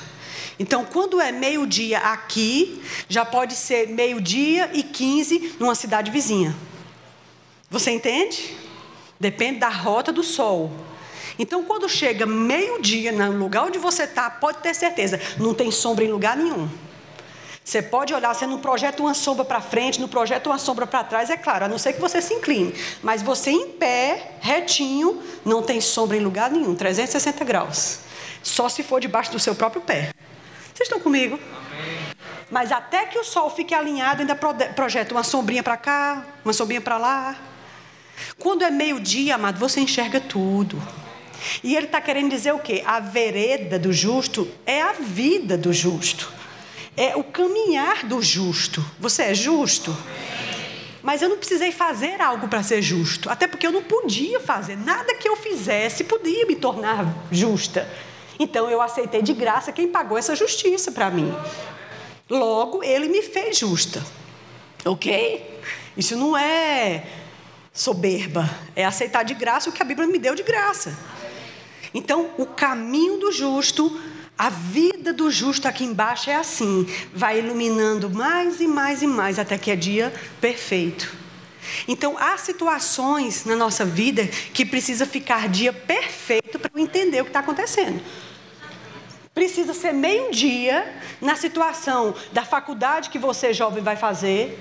Então, 0.58 0.84
quando 0.84 1.20
é 1.20 1.32
meio-dia 1.32 1.98
aqui, 1.98 2.80
já 3.08 3.24
pode 3.24 3.54
ser 3.54 3.88
meio-dia 3.88 4.70
e 4.72 4.82
15 4.82 5.56
numa 5.58 5.74
cidade 5.74 6.10
vizinha. 6.10 6.54
Você 7.68 7.90
entende? 7.90 8.56
Depende 9.18 9.58
da 9.58 9.68
rota 9.68 10.12
do 10.12 10.22
sol. 10.22 10.72
Então, 11.38 11.64
quando 11.64 11.88
chega 11.88 12.24
meio-dia 12.24 13.10
no 13.10 13.36
lugar 13.36 13.64
onde 13.64 13.78
você 13.78 14.04
está, 14.04 14.30
pode 14.30 14.58
ter 14.58 14.74
certeza, 14.74 15.20
não 15.38 15.52
tem 15.52 15.70
sombra 15.70 16.04
em 16.04 16.10
lugar 16.10 16.36
nenhum. 16.36 16.68
Você 17.64 17.80
pode 17.80 18.12
olhar, 18.12 18.34
você 18.34 18.46
não 18.46 18.58
projeta 18.58 19.02
uma 19.02 19.14
sombra 19.14 19.42
para 19.42 19.58
frente, 19.58 19.98
não 19.98 20.06
projeta 20.06 20.50
uma 20.50 20.58
sombra 20.58 20.86
para 20.86 21.02
trás, 21.02 21.30
é 21.30 21.36
claro, 21.36 21.64
a 21.64 21.68
não 21.68 21.78
ser 21.78 21.94
que 21.94 22.00
você 22.00 22.20
se 22.20 22.34
incline. 22.34 22.74
Mas 23.02 23.22
você 23.22 23.50
em 23.50 23.70
pé, 23.70 24.32
retinho, 24.38 25.22
não 25.46 25.62
tem 25.62 25.80
sombra 25.80 26.14
em 26.14 26.20
lugar 26.20 26.50
nenhum, 26.50 26.74
360 26.74 27.42
graus. 27.42 28.00
Só 28.42 28.68
se 28.68 28.82
for 28.82 29.00
debaixo 29.00 29.32
do 29.32 29.38
seu 29.38 29.54
próprio 29.54 29.80
pé. 29.80 30.10
Vocês 30.74 30.86
estão 30.86 31.00
comigo? 31.00 31.40
Mas 32.50 32.70
até 32.70 33.06
que 33.06 33.18
o 33.18 33.24
sol 33.24 33.48
fique 33.48 33.72
alinhado, 33.72 34.20
ainda 34.20 34.34
projeta 34.36 35.14
uma 35.14 35.24
sombrinha 35.24 35.62
para 35.62 35.78
cá, 35.78 36.22
uma 36.44 36.52
sombrinha 36.52 36.82
para 36.82 36.98
lá. 36.98 37.34
Quando 38.38 38.62
é 38.62 38.70
meio-dia, 38.70 39.36
amado, 39.36 39.58
você 39.58 39.80
enxerga 39.80 40.20
tudo. 40.20 40.80
E 41.62 41.74
ele 41.74 41.86
está 41.86 42.00
querendo 42.02 42.28
dizer 42.28 42.52
o 42.52 42.58
quê? 42.58 42.82
A 42.84 43.00
vereda 43.00 43.78
do 43.78 43.90
justo 43.90 44.46
é 44.66 44.82
a 44.82 44.92
vida 44.92 45.56
do 45.56 45.72
justo 45.72 46.43
é 46.96 47.16
o 47.16 47.24
caminhar 47.24 48.04
do 48.04 48.22
justo. 48.22 48.84
Você 48.98 49.24
é 49.24 49.34
justo? 49.34 49.96
Mas 51.02 51.20
eu 51.20 51.28
não 51.28 51.36
precisei 51.36 51.70
fazer 51.70 52.20
algo 52.20 52.48
para 52.48 52.62
ser 52.62 52.80
justo, 52.80 53.28
até 53.28 53.46
porque 53.46 53.66
eu 53.66 53.72
não 53.72 53.82
podia 53.82 54.40
fazer. 54.40 54.76
Nada 54.76 55.14
que 55.14 55.28
eu 55.28 55.36
fizesse 55.36 56.04
podia 56.04 56.46
me 56.46 56.56
tornar 56.56 57.06
justa. 57.30 57.88
Então 58.38 58.70
eu 58.70 58.80
aceitei 58.80 59.22
de 59.22 59.34
graça 59.34 59.72
quem 59.72 59.88
pagou 59.88 60.16
essa 60.16 60.34
justiça 60.34 60.90
para 60.90 61.10
mim. 61.10 61.34
Logo, 62.28 62.82
ele 62.82 63.08
me 63.08 63.22
fez 63.22 63.58
justa. 63.58 64.02
Ok? 64.84 65.60
Isso 65.96 66.16
não 66.16 66.36
é 66.36 67.06
soberba, 67.72 68.48
é 68.74 68.84
aceitar 68.84 69.24
de 69.24 69.34
graça 69.34 69.68
o 69.68 69.72
que 69.72 69.82
a 69.82 69.84
Bíblia 69.84 70.06
me 70.06 70.18
deu 70.18 70.34
de 70.34 70.42
graça. 70.42 70.96
Então, 71.92 72.30
o 72.38 72.46
caminho 72.46 73.18
do 73.18 73.30
justo 73.30 74.00
a 74.36 74.50
vida 74.50 75.12
do 75.12 75.30
justo 75.30 75.68
aqui 75.68 75.84
embaixo 75.84 76.28
é 76.28 76.34
assim, 76.34 76.86
vai 77.14 77.38
iluminando 77.38 78.10
mais 78.10 78.60
e 78.60 78.66
mais 78.66 79.00
e 79.00 79.06
mais 79.06 79.38
até 79.38 79.56
que 79.56 79.70
é 79.70 79.76
dia 79.76 80.12
perfeito. 80.40 81.24
Então, 81.88 82.16
há 82.18 82.36
situações 82.36 83.44
na 83.44 83.56
nossa 83.56 83.84
vida 83.84 84.26
que 84.52 84.66
precisa 84.66 85.06
ficar 85.06 85.48
dia 85.48 85.72
perfeito 85.72 86.58
para 86.58 86.70
eu 86.74 86.82
entender 86.82 87.20
o 87.20 87.24
que 87.24 87.30
está 87.30 87.40
acontecendo. 87.40 88.02
Precisa 89.32 89.72
ser 89.72 89.92
meio-dia 89.92 91.00
na 91.20 91.36
situação 91.36 92.14
da 92.32 92.44
faculdade 92.44 93.10
que 93.10 93.18
você, 93.18 93.52
jovem, 93.52 93.82
vai 93.82 93.96
fazer. 93.96 94.58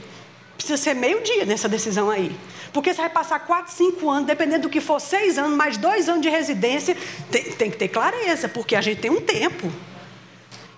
Precisa 0.56 0.78
ser 0.78 0.94
meio-dia 0.94 1.46
nessa 1.46 1.68
decisão 1.68 2.10
aí. 2.10 2.36
Porque 2.72 2.94
você 2.94 3.02
vai 3.02 3.10
passar 3.10 3.40
4, 3.40 3.72
5 3.72 4.10
anos, 4.10 4.26
dependendo 4.26 4.64
do 4.64 4.70
que 4.70 4.82
for, 4.82 5.00
6 5.00 5.38
anos, 5.38 5.58
mais 5.58 5.78
2 5.78 6.10
anos 6.10 6.22
de 6.22 6.30
residência, 6.30 6.98
tem, 7.30 7.44
tem 7.52 7.72
que 7.72 7.78
ter 7.78 7.88
clareza, 7.88 8.48
porque 8.48 8.76
a 8.76 8.82
gente 8.82 9.00
tem 9.00 9.12
um 9.12 9.22
tempo. 9.22 9.72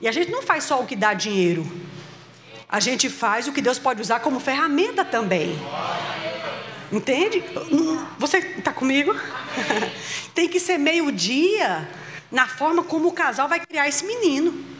E 0.02 0.08
a 0.08 0.12
gente 0.12 0.30
não 0.32 0.42
faz 0.42 0.66
só 0.66 0.82
o 0.82 0.86
que 0.86 0.96
dá 0.96 1.14
dinheiro. 1.14 1.66
A 2.68 2.80
gente 2.80 3.10
faz 3.10 3.48
o 3.48 3.54
que 3.54 3.62
Deus 3.62 3.80
pode 3.80 4.02
usar 4.02 4.20
como 4.20 4.40
ferramenta 4.40 5.06
também. 5.06 5.58
Entende? 6.92 7.44
Você 8.20 8.40
está 8.40 8.72
comigo? 8.74 9.16
tem 10.34 10.48
que 10.48 10.60
ser 10.60 10.78
meio-dia 10.78 11.88
na 12.32 12.48
forma 12.48 12.84
como 12.84 13.08
o 13.08 13.14
casal 13.14 13.48
vai 13.48 13.60
criar 13.60 13.88
esse 13.88 14.06
menino. 14.06 14.75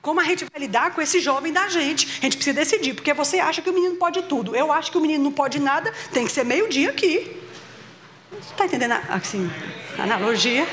Como 0.00 0.20
a 0.20 0.24
gente 0.24 0.44
vai 0.44 0.60
lidar 0.60 0.94
com 0.94 1.00
esse 1.00 1.20
jovem 1.20 1.52
da 1.52 1.68
gente? 1.68 2.06
A 2.18 2.22
gente 2.22 2.36
precisa 2.36 2.54
decidir, 2.54 2.94
porque 2.94 3.12
você 3.12 3.40
acha 3.40 3.60
que 3.60 3.68
o 3.68 3.72
menino 3.72 3.96
pode 3.96 4.22
tudo. 4.22 4.54
Eu 4.54 4.72
acho 4.72 4.92
que 4.92 4.98
o 4.98 5.00
menino 5.00 5.24
não 5.24 5.32
pode 5.32 5.58
nada, 5.58 5.92
tem 6.12 6.24
que 6.24 6.32
ser 6.32 6.44
meio-dia 6.44 6.90
aqui. 6.90 7.36
Está 8.40 8.66
entendendo 8.66 8.94
assim, 9.08 9.50
a 9.98 10.04
analogia? 10.04 10.66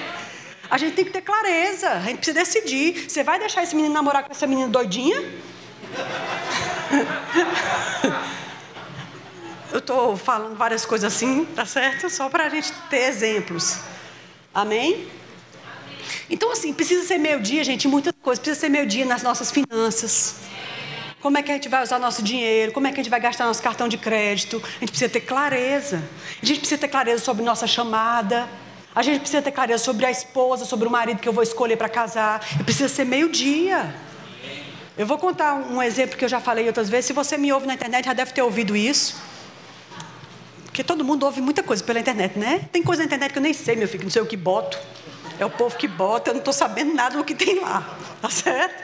A 0.70 0.78
gente 0.78 0.96
tem 0.96 1.06
que 1.06 1.12
ter 1.12 1.22
clareza, 1.22 1.90
a 1.90 2.02
gente 2.02 2.18
precisa 2.18 2.40
decidir. 2.40 3.10
Você 3.10 3.24
vai 3.24 3.40
deixar 3.40 3.64
esse 3.64 3.76
menino 3.76 3.94
namorar 3.94 4.24
com 4.24 4.32
essa 4.32 4.48
menina 4.48 4.68
doidinha? 4.68 5.22
Eu 9.72 9.80
estou 9.80 10.16
falando 10.16 10.56
várias 10.56 10.86
coisas 10.86 11.14
assim, 11.14 11.46
tá 11.46 11.66
certo? 11.66 12.10
Só 12.10 12.30
para 12.30 12.46
a 12.46 12.50
gente 12.50 12.72
ter 12.90 13.10
exemplos. 13.10 13.80
Amém? 14.54 15.08
Então, 16.30 16.52
assim, 16.52 16.74
precisa 16.74 17.06
ser 17.06 17.18
meio-dia, 17.18 17.64
gente, 17.64 17.88
em 17.88 17.92
muitas 17.92 18.14
coisas. 18.22 18.40
Precisa 18.40 18.60
ser 18.60 18.70
meio-dia 18.70 19.06
nas 19.06 19.24
nossas 19.24 19.52
finanças. 19.52 20.36
Como 21.22 21.38
é 21.38 21.42
que 21.42 21.52
a 21.52 21.56
gente 21.56 21.68
vai 21.68 21.82
usar 21.82 21.98
nosso 21.98 22.22
dinheiro? 22.22 22.72
Como 22.72 22.86
é 22.86 22.92
que 22.92 23.00
a 23.00 23.04
gente 23.04 23.10
vai 23.10 23.20
gastar 23.20 23.46
nosso 23.46 23.62
cartão 23.62 23.88
de 23.88 23.98
crédito? 23.98 24.62
A 24.64 24.80
gente 24.82 24.90
precisa 24.90 25.10
ter 25.10 25.22
clareza. 25.22 26.04
A 26.42 26.46
gente 26.46 26.60
precisa 26.60 26.80
ter 26.80 26.88
clareza 26.88 27.24
sobre 27.24 27.44
nossa 27.44 27.66
chamada. 27.66 28.48
A 28.94 29.02
gente 29.02 29.22
precisa 29.22 29.42
ter 29.42 29.52
clareza 29.52 29.84
sobre 29.84 30.06
a 30.06 30.12
esposa, 30.12 30.66
sobre 30.66 30.88
o 30.88 30.92
marido 30.92 31.20
que 31.20 31.28
eu 31.28 31.34
vou 31.34 31.42
escolher 31.42 31.78
para 31.78 31.90
casar. 31.90 32.46
E 32.60 32.64
precisa 32.64 32.88
ser 32.88 33.06
meio-dia. 33.06 33.96
Eu 34.98 35.06
vou 35.06 35.18
contar 35.18 35.56
um 35.56 35.82
exemplo 35.82 36.16
que 36.16 36.24
eu 36.24 36.30
já 36.30 36.40
falei 36.40 36.68
outras 36.68 36.90
vezes. 36.90 37.08
Se 37.08 37.14
você 37.14 37.38
me 37.38 37.52
ouve 37.52 37.68
na 37.68 37.74
internet, 37.74 38.06
já 38.06 38.14
deve 38.14 38.32
ter 38.32 38.42
ouvido 38.42 38.76
isso. 38.76 39.16
Porque 40.66 40.84
todo 40.84 41.04
mundo 41.04 41.24
ouve 41.26 41.42
muita 41.42 41.64
coisa 41.64 41.84
pela 41.84 42.00
internet, 42.00 42.38
né? 42.38 42.70
Tem 42.72 42.84
coisa 42.84 43.02
na 43.02 43.08
internet 43.08 43.32
que 43.32 43.40
eu 43.40 43.42
nem 43.42 43.54
sei, 43.54 43.76
meu 43.76 43.88
filho, 43.88 44.04
não 44.04 44.12
sei 44.12 44.22
o 44.22 44.26
que 44.26 44.38
boto. 44.38 44.78
É 45.40 45.46
o 45.46 45.50
povo 45.50 45.76
que 45.78 45.88
bota, 45.88 46.30
eu 46.30 46.34
não 46.34 46.40
estou 46.40 46.54
sabendo 46.54 46.94
nada 46.94 47.18
do 47.18 47.24
que 47.24 47.36
tem 47.36 47.60
lá, 47.60 47.98
tá 48.22 48.30
certo? 48.30 48.84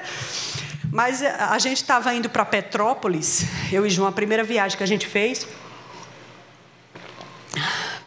Mas 0.91 1.21
eh, 1.21 1.33
a 1.39 1.57
gente 1.57 1.77
estava 1.77 2.13
indo 2.13 2.29
para 2.29 2.43
Petrópolis, 2.43 3.45
eu 3.71 3.85
e 3.85 3.89
João, 3.89 4.09
a 4.09 4.11
primeira 4.11 4.43
viagem 4.43 4.77
que 4.77 4.83
a 4.83 4.87
gente 4.87 5.07
fez 5.07 5.47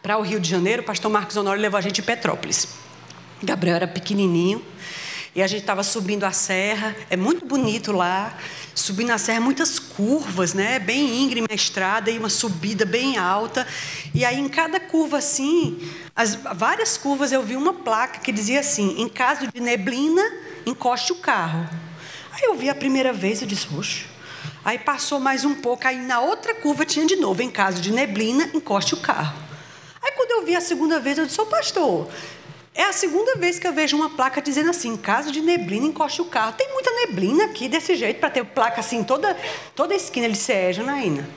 para 0.01 0.17
o 0.19 0.21
Rio 0.21 0.39
de 0.39 0.47
Janeiro, 0.47 0.83
o 0.83 0.85
pastor 0.85 1.09
Marcos 1.09 1.35
Honório 1.35 1.59
levou 1.59 1.79
a 1.79 1.81
gente 1.81 2.01
em 2.01 2.03
Petrópolis. 2.03 2.67
Gabriel 3.41 3.77
era 3.77 3.87
pequenininho 3.87 4.63
e 5.35 5.43
a 5.43 5.47
gente 5.47 5.61
estava 5.61 5.83
subindo 5.83 6.23
a 6.23 6.31
serra, 6.31 6.95
é 7.09 7.17
muito 7.17 7.45
bonito 7.45 7.91
lá 7.91 8.35
subindo 8.75 9.11
a 9.11 9.17
serra, 9.17 9.39
muitas 9.39 9.79
curvas, 9.79 10.53
né? 10.53 10.79
Bem 10.79 11.23
íngreme 11.23 11.47
a 11.49 11.55
estrada 11.55 12.11
e 12.11 12.19
uma 12.19 12.29
subida 12.29 12.85
bem 12.85 13.17
alta. 13.17 13.65
E 14.13 14.25
aí, 14.25 14.37
em 14.37 14.49
cada 14.49 14.79
curva 14.79 15.17
assim, 15.17 15.79
as 16.15 16.35
várias 16.35 16.97
curvas 16.97 17.31
eu 17.31 17.41
vi 17.41 17.55
uma 17.55 17.73
placa 17.73 18.19
que 18.19 18.31
dizia 18.31 18.59
assim: 18.59 19.01
em 19.01 19.07
caso 19.07 19.47
de 19.51 19.61
neblina, 19.61 20.21
encoste 20.65 21.13
o 21.13 21.15
carro. 21.15 21.67
Aí 22.33 22.43
eu 22.43 22.55
vi 22.55 22.69
a 22.69 22.75
primeira 22.75 23.13
vez, 23.13 23.41
eu 23.41 23.47
disse, 23.47 23.67
oxe. 23.73 24.05
Aí 24.63 24.77
passou 24.77 25.19
mais 25.19 25.45
um 25.45 25.55
pouco, 25.55 25.87
aí 25.87 25.97
na 25.97 26.19
outra 26.19 26.53
curva 26.55 26.85
tinha 26.85 27.05
de 27.05 27.15
novo, 27.15 27.41
em 27.41 27.49
caso 27.49 27.81
de 27.81 27.91
neblina, 27.91 28.49
encoste 28.53 28.93
o 28.93 28.97
carro. 28.97 29.37
Aí 30.03 30.11
quando 30.11 30.31
eu 30.31 30.45
vi 30.45 30.55
a 30.55 30.61
segunda 30.61 30.99
vez, 30.99 31.17
eu 31.17 31.25
disse, 31.25 31.39
ô 31.39 31.45
pastor, 31.45 32.09
é 32.75 32.83
a 32.83 32.91
segunda 32.91 33.35
vez 33.35 33.57
que 33.57 33.65
eu 33.65 33.71
vejo 33.71 33.95
uma 33.95 34.09
placa 34.09 34.41
dizendo 34.41 34.69
assim: 34.69 34.89
em 34.89 34.97
caso 34.97 35.31
de 35.31 35.41
neblina, 35.41 35.85
encoste 35.85 36.21
o 36.21 36.25
carro. 36.25 36.53
Tem 36.53 36.71
muita 36.73 36.91
neblina 36.91 37.45
aqui 37.45 37.69
desse 37.69 37.95
jeito, 37.95 38.19
para 38.19 38.29
ter 38.29 38.43
placa 38.43 38.81
assim, 38.81 39.03
toda, 39.03 39.35
toda 39.73 39.93
a 39.93 39.97
esquina. 39.97 40.25
Ele 40.25 40.33
disse: 40.33 40.51
é, 40.51 40.73
Janaína. 40.73 41.27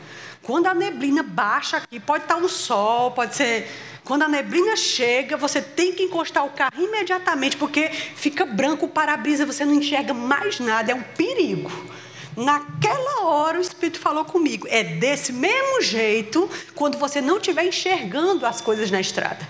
Quando 0.42 0.66
a 0.66 0.74
neblina 0.74 1.22
baixa 1.22 1.77
aqui, 1.77 2.01
pode 2.01 2.24
estar 2.24 2.37
um 2.37 2.48
sol, 2.48 3.12
pode 3.12 3.37
ser. 3.37 3.70
Quando 4.03 4.22
a 4.22 4.29
neblina 4.29 4.74
chega, 4.74 5.37
você 5.37 5.61
tem 5.61 5.92
que 5.92 6.03
encostar 6.03 6.44
o 6.44 6.51
carro 6.51 6.72
imediatamente, 6.83 7.57
porque 7.57 7.88
fica 7.90 8.46
branco 8.46 8.87
o 8.87 8.88
para-brisa, 8.88 9.44
você 9.44 9.64
não 9.64 9.74
enxerga 9.74 10.14
mais 10.14 10.59
nada, 10.59 10.90
é 10.90 10.94
um 10.94 11.03
perigo. 11.03 11.70
Naquela 12.35 13.27
hora 13.27 13.59
o 13.59 13.61
Espírito 13.61 13.98
falou 13.98 14.24
comigo. 14.24 14.66
É 14.70 14.83
desse 14.83 15.33
mesmo 15.33 15.83
jeito 15.83 16.48
quando 16.74 16.96
você 16.96 17.20
não 17.20 17.37
estiver 17.37 17.64
enxergando 17.64 18.46
as 18.46 18.61
coisas 18.61 18.90
na 18.90 19.01
estrada. 19.01 19.46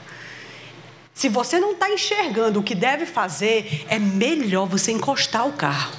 Se 1.19 1.29
você 1.29 1.59
não 1.59 1.73
está 1.73 1.91
enxergando 1.91 2.61
o 2.61 2.63
que 2.63 2.77
deve 2.77 3.05
fazer, 3.05 3.85
é 3.89 3.99
melhor 3.99 4.69
você 4.69 4.93
encostar 4.93 5.49
o 5.49 5.53
carro. 5.53 5.93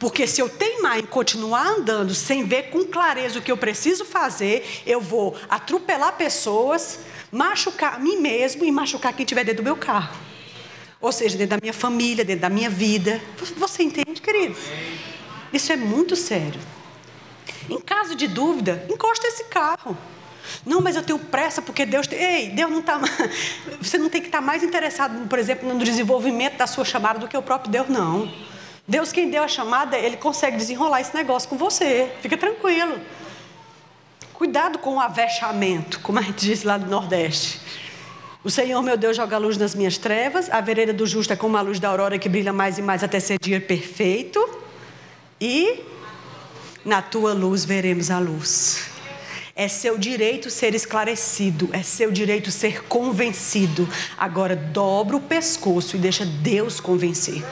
Porque 0.00 0.26
se 0.26 0.42
eu 0.42 0.48
teimar 0.48 0.98
em 0.98 1.06
continuar 1.06 1.64
andando 1.64 2.12
sem 2.12 2.42
ver 2.42 2.70
com 2.70 2.84
clareza 2.84 3.38
o 3.38 3.42
que 3.42 3.52
eu 3.52 3.56
preciso 3.56 4.04
fazer, 4.04 4.82
eu 4.84 5.00
vou 5.00 5.36
atropelar 5.48 6.16
pessoas, 6.16 6.98
machucar 7.30 7.94
a 7.94 7.98
mim 8.00 8.16
mesmo 8.16 8.64
e 8.64 8.72
machucar 8.72 9.12
quem 9.12 9.22
estiver 9.22 9.44
dentro 9.44 9.62
do 9.62 9.64
meu 9.64 9.76
carro. 9.76 10.18
Ou 11.00 11.12
seja, 11.12 11.38
dentro 11.38 11.56
da 11.56 11.62
minha 11.62 11.72
família, 11.72 12.24
dentro 12.24 12.42
da 12.42 12.50
minha 12.50 12.68
vida. 12.68 13.22
Você 13.56 13.84
entende, 13.84 14.20
querido? 14.20 14.56
Isso 15.52 15.70
é 15.70 15.76
muito 15.76 16.16
sério. 16.16 16.60
Em 17.70 17.80
caso 17.80 18.16
de 18.16 18.26
dúvida, 18.26 18.84
encosta 18.90 19.28
esse 19.28 19.44
carro. 19.44 19.96
Não, 20.64 20.80
mas 20.80 20.96
eu 20.96 21.02
tenho 21.02 21.18
pressa 21.18 21.60
porque 21.62 21.86
Deus. 21.86 22.06
Tem... 22.06 22.18
Ei, 22.18 22.48
Deus 22.50 22.70
não 22.70 22.80
está. 22.80 22.98
Você 23.80 23.98
não 23.98 24.08
tem 24.08 24.20
que 24.20 24.28
estar 24.28 24.38
tá 24.38 24.44
mais 24.44 24.62
interessado, 24.62 25.26
por 25.28 25.38
exemplo, 25.38 25.72
no 25.72 25.84
desenvolvimento 25.84 26.56
da 26.56 26.66
sua 26.66 26.84
chamada 26.84 27.18
do 27.18 27.28
que 27.28 27.36
o 27.36 27.42
próprio 27.42 27.70
Deus, 27.70 27.88
não. 27.88 28.30
Deus, 28.88 29.12
quem 29.12 29.28
deu 29.30 29.42
a 29.42 29.48
chamada, 29.48 29.96
ele 29.98 30.16
consegue 30.16 30.56
desenrolar 30.56 31.00
esse 31.00 31.14
negócio 31.14 31.48
com 31.48 31.56
você. 31.56 32.12
Fica 32.22 32.36
tranquilo. 32.36 33.00
Cuidado 34.32 34.78
com 34.78 34.96
o 34.96 35.00
avexamento, 35.00 35.98
como 36.00 36.18
a 36.18 36.22
gente 36.22 36.46
diz 36.46 36.62
lá 36.62 36.76
do 36.76 36.86
Nordeste. 36.86 37.60
O 38.44 38.50
Senhor, 38.50 38.80
meu 38.80 38.96
Deus, 38.96 39.16
joga 39.16 39.34
a 39.34 39.38
luz 39.40 39.56
nas 39.56 39.74
minhas 39.74 39.98
trevas. 39.98 40.48
A 40.50 40.60
vereda 40.60 40.92
do 40.92 41.04
justo 41.04 41.32
é 41.32 41.36
como 41.36 41.56
a 41.56 41.60
luz 41.62 41.80
da 41.80 41.88
aurora 41.88 42.16
que 42.16 42.28
brilha 42.28 42.52
mais 42.52 42.78
e 42.78 42.82
mais 42.82 43.02
até 43.02 43.18
ser 43.18 43.38
dia 43.40 43.60
perfeito. 43.60 44.38
E 45.40 45.82
na 46.84 47.02
tua 47.02 47.32
luz 47.32 47.64
veremos 47.64 48.08
a 48.08 48.20
luz. 48.20 48.95
É 49.58 49.68
seu 49.68 49.96
direito 49.96 50.50
ser 50.50 50.74
esclarecido, 50.74 51.70
é 51.72 51.82
seu 51.82 52.12
direito 52.12 52.50
ser 52.50 52.82
convencido. 52.82 53.88
Agora 54.18 54.54
dobra 54.54 55.16
o 55.16 55.20
pescoço 55.20 55.96
e 55.96 55.98
deixa 55.98 56.26
Deus 56.26 56.78
convencer. 56.78 57.42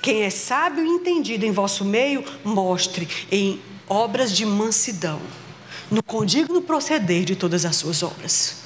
Quem 0.00 0.22
é 0.22 0.30
sábio 0.30 0.86
e 0.86 0.88
entendido 0.88 1.44
em 1.44 1.50
vosso 1.50 1.84
meio, 1.84 2.24
mostre 2.44 3.08
em 3.28 3.60
obras 3.88 4.30
de 4.30 4.46
mansidão, 4.46 5.20
no 5.90 6.00
condigno 6.00 6.62
proceder 6.62 7.24
de 7.24 7.34
todas 7.34 7.64
as 7.64 7.74
suas 7.74 8.04
obras. 8.04 8.58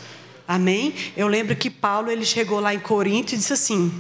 Amém? 0.46 0.94
Eu 1.16 1.28
lembro 1.28 1.57
que 1.57 1.70
Paulo 1.70 2.11
ele 2.11 2.26
chegou 2.26 2.61
lá 2.61 2.74
em 2.74 2.78
Corinto 2.78 3.35
e 3.35 3.38
disse 3.38 3.54
assim, 3.54 3.90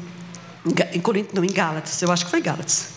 em 0.92 1.00
Corinto 1.00 1.34
não, 1.34 1.42
em 1.42 1.50
Gálatas, 1.50 2.02
eu 2.02 2.12
acho 2.12 2.26
que 2.26 2.30
foi 2.30 2.42
Gálatas 2.42 2.93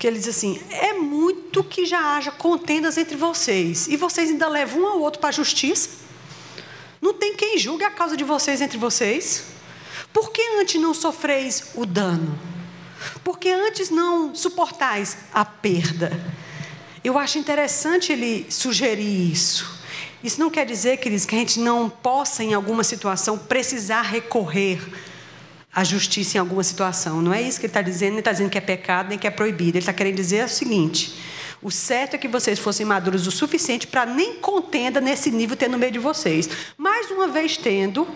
que 0.00 0.06
ele 0.06 0.18
diz 0.18 0.28
assim: 0.28 0.58
é 0.70 0.94
muito 0.94 1.62
que 1.62 1.84
já 1.84 2.16
haja 2.16 2.32
contendas 2.32 2.96
entre 2.96 3.16
vocês, 3.16 3.86
e 3.86 3.96
vocês 3.98 4.30
ainda 4.30 4.48
levam 4.48 4.82
um 4.82 4.86
ao 4.86 5.00
outro 5.00 5.20
para 5.20 5.28
a 5.28 5.32
justiça. 5.32 5.90
Não 7.00 7.12
tem 7.12 7.36
quem 7.36 7.58
julgue 7.58 7.84
a 7.84 7.90
causa 7.90 8.16
de 8.16 8.24
vocês 8.24 8.62
entre 8.62 8.78
vocês. 8.78 9.44
Por 10.12 10.32
que 10.32 10.42
antes 10.58 10.80
não 10.80 10.94
sofreis 10.94 11.72
o 11.74 11.84
dano? 11.84 12.38
Por 13.22 13.38
que 13.38 13.50
antes 13.50 13.90
não 13.90 14.34
suportais 14.34 15.18
a 15.32 15.44
perda? 15.44 16.10
Eu 17.04 17.18
acho 17.18 17.38
interessante 17.38 18.10
ele 18.10 18.46
sugerir 18.50 19.30
isso. 19.30 19.78
Isso 20.24 20.40
não 20.40 20.50
quer 20.50 20.66
dizer, 20.66 20.96
queridos, 20.96 21.24
que 21.24 21.34
a 21.34 21.38
gente 21.38 21.60
não 21.60 21.88
possa, 21.88 22.42
em 22.42 22.52
alguma 22.52 22.84
situação, 22.84 23.38
precisar 23.38 24.02
recorrer 24.02 24.80
a 25.72 25.84
justiça 25.84 26.36
em 26.36 26.40
alguma 26.40 26.62
situação. 26.62 27.22
Não 27.22 27.32
é 27.32 27.40
isso 27.40 27.60
que 27.60 27.66
ele 27.66 27.70
está 27.70 27.82
dizendo, 27.82 28.10
nem 28.10 28.18
está 28.18 28.32
dizendo 28.32 28.50
que 28.50 28.58
é 28.58 28.60
pecado, 28.60 29.08
nem 29.08 29.18
que 29.18 29.26
é 29.26 29.30
proibido. 29.30 29.76
Ele 29.76 29.78
está 29.78 29.92
querendo 29.92 30.16
dizer 30.16 30.44
o 30.44 30.48
seguinte: 30.48 31.14
o 31.62 31.70
certo 31.70 32.14
é 32.14 32.18
que 32.18 32.26
vocês 32.26 32.58
fossem 32.58 32.86
maduros 32.86 33.26
o 33.26 33.30
suficiente 33.30 33.86
para 33.86 34.06
nem 34.06 34.34
contenda 34.36 35.00
nesse 35.00 35.30
nível 35.30 35.56
ter 35.56 35.68
no 35.68 35.78
meio 35.78 35.92
de 35.92 35.98
vocês. 35.98 36.48
Mais 36.76 37.10
uma 37.10 37.28
vez 37.28 37.56
tendo, 37.56 38.06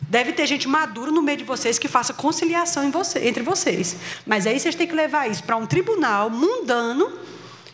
deve 0.00 0.32
ter 0.32 0.46
gente 0.46 0.68
madura 0.68 1.10
no 1.10 1.20
meio 1.20 1.38
de 1.38 1.44
vocês 1.44 1.78
que 1.78 1.88
faça 1.88 2.14
conciliação 2.14 2.90
você, 2.90 3.26
entre 3.26 3.42
vocês. 3.42 3.96
Mas 4.24 4.46
aí 4.46 4.58
vocês 4.58 4.74
têm 4.74 4.86
que 4.86 4.94
levar 4.94 5.28
isso 5.28 5.42
para 5.42 5.56
um 5.56 5.66
tribunal 5.66 6.30
mundano, 6.30 7.12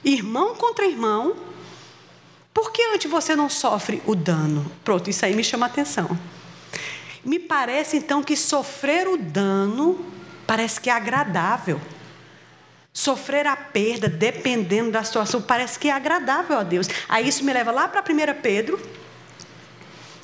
irmão 0.05 0.55
contra 0.55 0.87
irmão. 0.87 1.37
Por 2.53 2.73
que 2.73 2.83
antes 2.95 3.09
você 3.09 3.37
não 3.37 3.49
sofre 3.49 4.03
o 4.05 4.17
dano? 4.17 4.71
Pronto, 4.83 5.09
isso 5.09 5.25
aí 5.25 5.37
me 5.37 5.45
chama 5.45 5.67
a 5.67 5.69
atenção. 5.69 6.19
Me 7.29 7.39
parece 7.39 7.99
então 7.99 8.23
que 8.23 8.35
sofrer 8.35 9.07
o 9.07 9.19
dano 9.19 10.03
parece 10.47 10.81
que 10.81 10.89
é 10.89 10.93
agradável. 10.95 11.79
Sofrer 12.91 13.47
a 13.47 13.55
perda, 13.55 14.09
dependendo 14.09 14.93
da 14.93 15.05
situação, 15.05 15.43
parece 15.43 15.79
que 15.79 15.89
é 15.89 15.93
agradável 15.93 16.57
a 16.57 16.63
Deus. 16.63 16.89
Aí 17.07 17.29
isso 17.29 17.45
me 17.45 17.53
leva 17.53 17.71
lá 17.71 17.87
para 17.87 18.01
1 18.01 18.41
Pedro, 18.41 18.81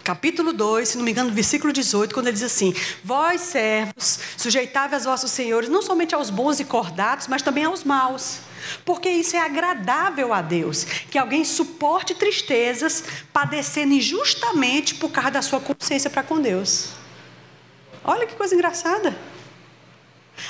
capítulo 0.05 0.53
2, 0.53 0.90
se 0.90 0.97
não 0.99 1.05
me 1.05 1.11
engano, 1.11 1.33
versículo 1.33 1.73
18, 1.73 2.14
quando 2.14 2.27
ele 2.27 2.35
diz 2.35 2.45
assim: 2.45 2.75
Vós, 3.03 3.40
servos, 3.40 4.21
sujeitáveis 4.37 5.07
aos 5.07 5.23
vossos 5.23 5.31
senhores, 5.31 5.71
não 5.71 5.81
somente 5.81 6.14
aos 6.14 6.29
bons 6.29 6.61
e 6.61 6.64
cordados, 6.64 7.27
mas 7.27 7.40
também 7.40 7.64
aos 7.64 7.83
maus. 7.83 8.40
Porque 8.85 9.09
isso 9.09 9.37
é 9.37 9.40
agradável 9.40 10.33
a 10.33 10.43
Deus, 10.43 10.85
que 10.85 11.19
alguém 11.19 11.45
suporte 11.45 12.14
tristezas, 12.14 13.05
padecendo 13.33 13.95
injustamente 13.95 14.95
por 14.95 15.11
causa 15.11 15.33
da 15.33 15.43
sua 15.43 15.61
consciência 15.61 16.11
para 16.11 16.23
com 16.23 16.40
Deus. 16.40 16.90
Olha 18.05 18.27
que 18.27 18.35
coisa 18.35 18.55
engraçada. 18.55 19.17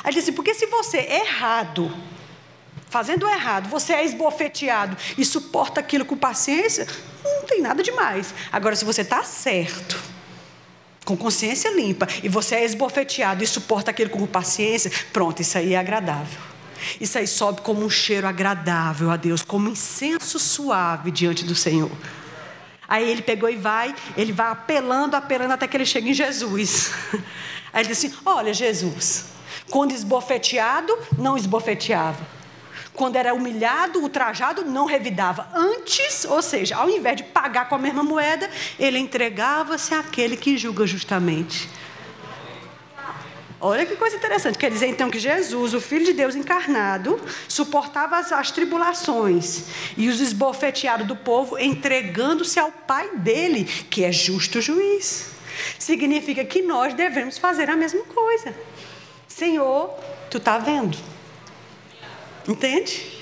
Aí 0.02 0.12
diz 0.12 0.24
assim, 0.24 0.32
porque 0.32 0.54
se 0.54 0.66
você 0.66 0.98
é 0.98 1.20
errado, 1.20 1.94
fazendo 2.88 3.28
errado, 3.28 3.68
você 3.68 3.92
é 3.92 4.04
esbofeteado 4.04 4.96
e 5.18 5.24
suporta 5.24 5.80
aquilo 5.80 6.04
com 6.04 6.16
paciência, 6.16 6.86
não 7.24 7.44
tem 7.44 7.60
nada 7.60 7.82
demais. 7.82 8.34
Agora, 8.52 8.76
se 8.76 8.84
você 8.84 9.02
está 9.02 9.22
certo, 9.22 10.00
com 11.04 11.16
consciência 11.16 11.70
limpa, 11.74 12.08
e 12.22 12.28
você 12.28 12.56
é 12.56 12.64
esbofeteado 12.64 13.42
e 13.42 13.46
suporta 13.46 13.90
aquilo 13.90 14.10
com 14.10 14.26
paciência, 14.26 14.90
pronto, 15.12 15.42
isso 15.42 15.58
aí 15.58 15.74
é 15.74 15.78
agradável. 15.78 16.40
Isso 17.00 17.18
aí 17.18 17.26
sobe 17.26 17.62
como 17.62 17.84
um 17.84 17.90
cheiro 17.90 18.26
agradável 18.26 19.10
a 19.10 19.16
Deus, 19.16 19.42
como 19.42 19.68
incenso 19.68 20.38
suave 20.38 21.10
diante 21.10 21.44
do 21.44 21.54
Senhor. 21.54 21.90
Aí 22.86 23.10
ele 23.10 23.22
pegou 23.22 23.48
e 23.48 23.56
vai, 23.56 23.94
ele 24.16 24.32
vai 24.32 24.48
apelando, 24.48 25.16
apelando 25.16 25.54
até 25.54 25.66
que 25.66 25.76
ele 25.76 25.86
chega 25.86 26.08
em 26.08 26.14
Jesus. 26.14 26.92
Aí 27.72 27.82
ele 27.82 27.88
disse 27.88 28.06
assim: 28.06 28.16
Olha, 28.26 28.52
Jesus, 28.52 29.26
quando 29.70 29.92
esbofeteado, 29.92 30.96
não 31.16 31.36
esbofeteava. 31.36 32.33
Quando 32.94 33.16
era 33.16 33.34
humilhado, 33.34 34.00
ultrajado, 34.00 34.64
não 34.64 34.86
revidava. 34.86 35.48
Antes, 35.52 36.24
ou 36.24 36.40
seja, 36.40 36.76
ao 36.76 36.88
invés 36.88 37.16
de 37.16 37.24
pagar 37.24 37.68
com 37.68 37.74
a 37.74 37.78
mesma 37.78 38.04
moeda, 38.04 38.48
ele 38.78 38.98
entregava-se 38.98 39.92
àquele 39.92 40.36
que 40.36 40.56
julga 40.56 40.86
justamente. 40.86 41.68
Olha 43.60 43.86
que 43.86 43.96
coisa 43.96 44.14
interessante. 44.14 44.58
Quer 44.58 44.70
dizer 44.70 44.88
então 44.88 45.10
que 45.10 45.18
Jesus, 45.18 45.72
o 45.72 45.80
Filho 45.80 46.04
de 46.04 46.12
Deus 46.12 46.36
encarnado, 46.36 47.18
suportava 47.48 48.18
as, 48.18 48.30
as 48.30 48.50
tribulações 48.50 49.64
e 49.96 50.06
os 50.08 50.20
esbofeteados 50.20 51.06
do 51.06 51.16
povo, 51.16 51.58
entregando-se 51.58 52.60
ao 52.60 52.70
Pai 52.70 53.16
dele, 53.16 53.64
que 53.64 54.04
é 54.04 54.12
justo 54.12 54.60
juiz. 54.60 55.30
Significa 55.78 56.44
que 56.44 56.60
nós 56.60 56.92
devemos 56.92 57.38
fazer 57.38 57.70
a 57.70 57.76
mesma 57.76 58.02
coisa. 58.02 58.54
Senhor, 59.26 59.88
tu 60.30 60.36
está 60.36 60.58
vendo? 60.58 61.13
Entende? 62.48 63.20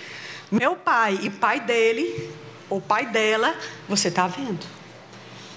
Meu 0.50 0.76
pai 0.76 1.18
e 1.22 1.30
pai 1.30 1.61
dele, 1.61 2.30
ou 2.68 2.80
pai 2.80 3.06
dela, 3.06 3.54
você 3.88 4.08
está 4.08 4.26
vendo. 4.26 4.66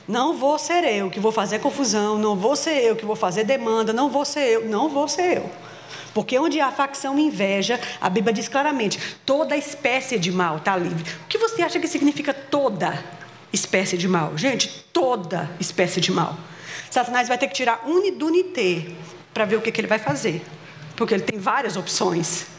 Não 0.08 0.38
vou 0.38 0.60
ser 0.60 0.84
eu 0.84 1.10
que 1.10 1.20
vou 1.20 1.32
fazer 1.32 1.60
confusão, 1.60 2.18
não 2.18 2.36
vou 2.36 2.56
ser 2.56 2.84
eu 2.84 2.96
que 2.96 3.06
vou 3.06 3.16
fazer 3.16 3.44
demanda, 3.44 3.92
não 3.92 4.10
vou 4.10 4.24
ser 4.24 4.42
eu, 4.42 4.66
não 4.66 4.88
vou 4.88 5.08
ser 5.08 5.38
eu. 5.38 5.50
Porque 6.14 6.38
onde 6.40 6.62
há 6.62 6.72
facção 6.72 7.18
e 7.18 7.24
inveja, 7.24 7.80
a 8.00 8.10
Bíblia 8.10 8.34
diz 8.34 8.48
claramente: 8.48 9.00
toda 9.26 9.58
espécie 9.58 10.18
de 10.18 10.32
mal 10.32 10.58
está 10.58 10.78
livre. 10.78 11.04
O 11.24 11.28
que 11.28 11.38
você 11.38 11.62
acha 11.62 11.80
que 11.80 11.88
significa 11.88 12.34
toda 12.34 13.04
espécie 13.52 13.98
de 13.98 14.08
mal? 14.08 14.38
Gente, 14.38 14.86
toda 14.94 15.50
espécie 15.60 16.00
de 16.00 16.12
mal. 16.12 16.38
Satanás 16.90 17.28
vai 17.28 17.38
ter 17.38 17.48
que 17.48 17.54
tirar 17.54 17.84
unidunité 17.86 18.86
para 19.34 19.44
ver 19.44 19.58
o 19.58 19.62
que, 19.62 19.72
que 19.72 19.82
ele 19.82 19.88
vai 19.88 20.00
fazer. 20.00 20.42
Porque 20.96 21.14
ele 21.14 21.24
tem 21.24 21.38
várias 21.38 21.76
opções. 21.76 22.55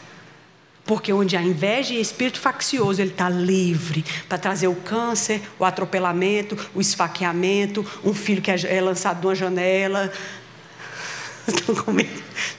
Porque 0.87 1.13
onde 1.13 1.37
há 1.37 1.43
inveja 1.43 1.93
e 1.93 2.01
espírito 2.01 2.39
faccioso, 2.39 3.03
ele 3.03 3.11
está 3.11 3.29
livre 3.29 4.05
para 4.29 4.39
trazer 4.39 4.69
o 4.69 4.75
câncer, 4.77 5.43
o 5.59 5.65
atropelamento, 5.65 6.57
o 6.75 6.81
esfaqueamento, 6.81 7.85
um 8.05 8.15
filho 8.15 8.41
que 8.41 8.51
é, 8.51 8.77
é 8.77 8.81
lançado 8.81 9.21
de 9.21 9.27
uma 9.27 9.35
janela. 9.35 10.13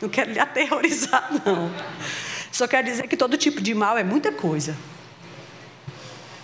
Não 0.01 0.09
quero 0.09 0.31
lhe 0.31 0.39
aterrorizar, 0.39 1.29
não. 1.45 1.71
Só 2.51 2.67
quero 2.67 2.85
dizer 2.87 3.07
que 3.07 3.17
todo 3.17 3.35
tipo 3.35 3.61
de 3.61 3.73
mal 3.73 3.97
é 3.97 4.03
muita 4.03 4.31
coisa. 4.31 4.77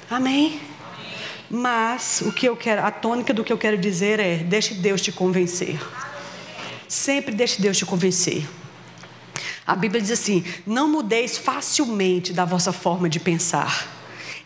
Amém? 0.10 0.60
Mas 1.50 2.22
o 2.22 2.32
que 2.32 2.48
eu 2.48 2.58
quero, 2.58 2.84
a 2.84 2.92
tônica 2.92 3.34
do 3.34 3.44
que 3.44 3.54
eu 3.54 3.58
quero 3.58 3.78
dizer 3.78 4.20
é: 4.20 4.38
deixe 4.38 4.74
Deus 4.74 5.02
te 5.02 5.12
convencer. 5.12 5.80
Sempre 6.88 7.34
deixe 7.34 7.62
Deus 7.62 7.78
te 7.78 7.86
convencer. 7.86 8.46
A 9.66 9.76
Bíblia 9.76 10.02
diz 10.02 10.12
assim: 10.12 10.44
não 10.66 10.88
mudeis 10.88 11.38
facilmente 11.38 12.34
da 12.34 12.46
vossa 12.46 12.74
forma 12.74 13.10
de 13.10 13.20
pensar. 13.20 13.88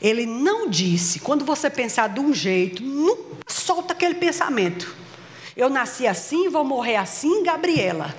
Ele 0.01 0.25
não 0.25 0.69
disse, 0.69 1.19
quando 1.19 1.43
você 1.43 1.69
pensar 1.69 2.09
de 2.09 2.19
um 2.19 2.33
jeito, 2.33 2.83
nunca 2.83 3.37
solta 3.47 3.93
aquele 3.93 4.15
pensamento. 4.15 4.95
Eu 5.55 5.69
nasci 5.69 6.05
assim, 6.05 6.49
vou 6.49 6.63
morrer 6.63 6.97
assim, 6.97 7.43
Gabriela. 7.43 8.13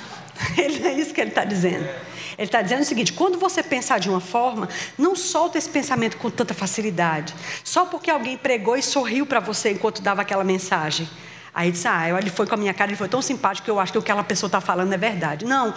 Ele 0.58 0.86
é 0.86 0.92
isso 0.92 1.14
que 1.14 1.20
ele 1.20 1.30
está 1.30 1.44
dizendo. 1.44 1.88
Ele 2.36 2.46
está 2.46 2.60
dizendo 2.62 2.82
o 2.82 2.84
seguinte: 2.84 3.12
quando 3.12 3.38
você 3.38 3.62
pensar 3.62 3.98
de 3.98 4.08
uma 4.08 4.20
forma, 4.20 4.68
não 4.98 5.14
solta 5.16 5.58
esse 5.58 5.68
pensamento 5.68 6.16
com 6.16 6.30
tanta 6.30 6.54
facilidade. 6.54 7.34
Só 7.64 7.84
porque 7.84 8.10
alguém 8.10 8.36
pregou 8.36 8.76
e 8.76 8.82
sorriu 8.82 9.26
para 9.26 9.40
você 9.40 9.72
enquanto 9.72 10.02
dava 10.02 10.22
aquela 10.22 10.44
mensagem. 10.44 11.08
Aí 11.54 11.70
disse: 11.70 11.88
Ah, 11.88 12.08
ele 12.18 12.30
foi 12.30 12.46
com 12.46 12.54
a 12.54 12.58
minha 12.58 12.72
cara, 12.72 12.90
ele 12.90 12.96
foi 12.96 13.08
tão 13.08 13.20
simpático 13.20 13.64
que 13.64 13.70
eu 13.70 13.78
acho 13.78 13.92
que 13.92 13.98
o 13.98 14.02
que 14.02 14.10
aquela 14.10 14.24
pessoa 14.24 14.48
está 14.48 14.60
falando 14.60 14.92
é 14.92 14.96
verdade. 14.96 15.44
Não, 15.44 15.74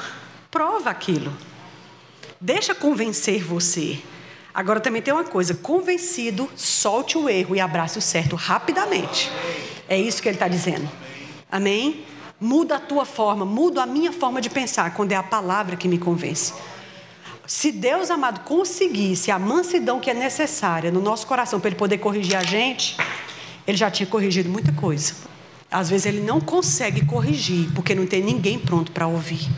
prova 0.53 0.91
aquilo. 0.91 1.35
Deixa 2.39 2.75
convencer 2.75 3.43
você. 3.43 3.99
Agora 4.53 4.79
também 4.79 5.01
tem 5.01 5.11
uma 5.11 5.23
coisa: 5.23 5.55
convencido, 5.55 6.47
solte 6.55 7.17
o 7.17 7.27
erro 7.27 7.55
e 7.55 7.59
abrace 7.59 7.97
o 7.97 8.01
certo 8.01 8.35
rapidamente. 8.35 9.31
É 9.89 9.99
isso 9.99 10.21
que 10.21 10.29
ele 10.29 10.35
está 10.35 10.47
dizendo. 10.47 10.87
Amém? 11.51 12.05
Muda 12.39 12.75
a 12.75 12.79
tua 12.79 13.05
forma, 13.05 13.45
muda 13.45 13.81
a 13.81 13.85
minha 13.85 14.11
forma 14.11 14.39
de 14.39 14.49
pensar, 14.49 14.93
quando 14.93 15.11
é 15.11 15.15
a 15.15 15.23
palavra 15.23 15.75
que 15.75 15.87
me 15.87 15.97
convence. 15.97 16.53
Se 17.47 17.71
Deus 17.71 18.09
amado 18.09 18.41
conseguisse 18.41 19.31
a 19.31 19.39
mansidão 19.39 19.99
que 19.99 20.09
é 20.09 20.13
necessária 20.13 20.91
no 20.91 21.01
nosso 21.01 21.25
coração 21.25 21.59
para 21.59 21.69
Ele 21.69 21.75
poder 21.75 21.97
corrigir 21.97 22.35
a 22.35 22.43
gente, 22.43 22.95
Ele 23.65 23.77
já 23.77 23.89
tinha 23.89 24.07
corrigido 24.07 24.49
muita 24.49 24.71
coisa. 24.71 25.13
Às 25.69 25.89
vezes 25.89 26.05
Ele 26.05 26.21
não 26.21 26.39
consegue 26.39 27.05
corrigir, 27.05 27.69
porque 27.73 27.95
não 27.95 28.05
tem 28.05 28.21
ninguém 28.21 28.59
pronto 28.59 28.91
para 28.91 29.07
ouvir. 29.07 29.49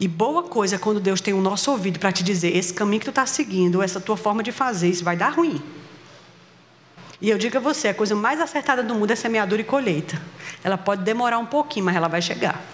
E 0.00 0.08
boa 0.08 0.42
coisa 0.42 0.76
é 0.76 0.78
quando 0.78 0.98
Deus 0.98 1.20
tem 1.20 1.34
o 1.34 1.42
nosso 1.42 1.70
ouvido 1.70 1.98
para 1.98 2.10
te 2.10 2.24
dizer: 2.24 2.56
esse 2.56 2.72
caminho 2.72 3.00
que 3.00 3.04
tu 3.04 3.10
está 3.10 3.26
seguindo, 3.26 3.82
essa 3.82 4.00
tua 4.00 4.16
forma 4.16 4.42
de 4.42 4.50
fazer, 4.50 4.88
isso 4.88 5.04
vai 5.04 5.14
dar 5.14 5.28
ruim. 5.28 5.62
E 7.20 7.28
eu 7.28 7.36
digo 7.36 7.58
a 7.58 7.60
você: 7.60 7.88
a 7.88 7.94
coisa 7.94 8.14
mais 8.14 8.40
acertada 8.40 8.82
do 8.82 8.94
mundo 8.94 9.10
é 9.10 9.14
semeadura 9.14 9.60
e 9.60 9.64
colheita. 9.64 10.20
Ela 10.64 10.78
pode 10.78 11.04
demorar 11.04 11.38
um 11.38 11.44
pouquinho, 11.44 11.84
mas 11.84 11.94
ela 11.94 12.08
vai 12.08 12.22
chegar. 12.22 12.64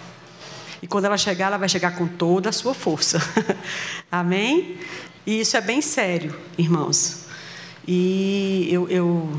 E 0.81 0.87
quando 0.87 1.03
ela 1.03 1.17
chegar, 1.17 1.47
ela 1.47 1.57
vai 1.57 1.67
chegar 1.67 1.97
com 1.97 2.07
toda 2.07 2.47
a 2.47 2.51
sua 2.53 2.73
força. 2.73 3.19
Amém? 4.09 4.77
E 5.25 5.41
isso 5.41 5.57
é 5.57 5.61
bem 5.61 5.81
sério, 5.81 6.33
irmãos. 6.57 7.25
E 7.85 8.69
eu, 8.71 8.87
eu 8.87 9.29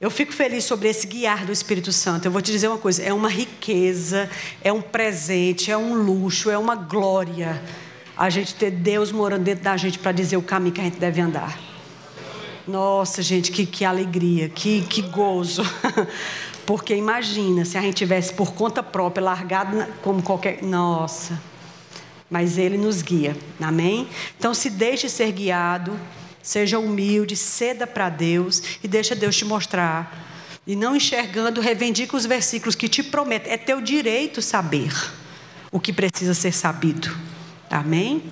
eu 0.00 0.10
fico 0.10 0.32
feliz 0.32 0.64
sobre 0.64 0.88
esse 0.88 1.06
guiar 1.06 1.46
do 1.46 1.52
Espírito 1.52 1.92
Santo. 1.92 2.26
Eu 2.26 2.30
vou 2.30 2.42
te 2.42 2.50
dizer 2.50 2.68
uma 2.68 2.78
coisa: 2.78 3.02
é 3.02 3.12
uma 3.12 3.28
riqueza, 3.28 4.28
é 4.62 4.72
um 4.72 4.82
presente, 4.82 5.70
é 5.70 5.76
um 5.76 5.94
luxo, 5.94 6.50
é 6.50 6.58
uma 6.58 6.74
glória 6.74 7.62
a 8.16 8.30
gente 8.30 8.54
ter 8.54 8.70
Deus 8.70 9.12
morando 9.12 9.44
dentro 9.44 9.64
da 9.64 9.76
gente 9.76 9.98
para 9.98 10.10
dizer 10.10 10.36
o 10.36 10.42
caminho 10.42 10.74
que 10.74 10.80
a 10.80 10.84
gente 10.84 10.98
deve 10.98 11.20
andar. 11.20 11.58
Nossa, 12.66 13.22
gente, 13.22 13.52
que, 13.52 13.66
que 13.66 13.84
alegria, 13.84 14.48
que, 14.48 14.82
que 14.82 15.02
gozo. 15.02 15.62
Porque 16.64 16.96
imagina 16.96 17.64
se 17.64 17.78
a 17.78 17.80
gente 17.80 17.94
tivesse 17.94 18.34
por 18.34 18.54
conta 18.54 18.82
própria 18.82 19.22
largado 19.22 19.86
como 20.02 20.22
qualquer. 20.22 20.62
Nossa. 20.62 21.40
Mas 22.28 22.58
Ele 22.58 22.76
nos 22.76 23.02
guia, 23.02 23.36
amém? 23.60 24.08
Então 24.36 24.52
se 24.52 24.68
deixe 24.70 25.08
ser 25.08 25.30
guiado. 25.30 25.96
Seja 26.46 26.78
humilde, 26.78 27.34
ceda 27.34 27.88
para 27.88 28.08
Deus 28.08 28.62
e 28.80 28.86
deixa 28.86 29.16
Deus 29.16 29.34
te 29.34 29.44
mostrar. 29.44 30.60
E 30.64 30.76
não 30.76 30.94
enxergando, 30.94 31.60
reivindica 31.60 32.16
os 32.16 32.24
versículos 32.24 32.76
que 32.76 32.88
te 32.88 33.02
prometem. 33.02 33.52
É 33.52 33.56
teu 33.56 33.80
direito 33.80 34.40
saber 34.40 34.92
o 35.72 35.80
que 35.80 35.92
precisa 35.92 36.34
ser 36.34 36.52
sabido. 36.52 37.12
Amém? 37.68 38.22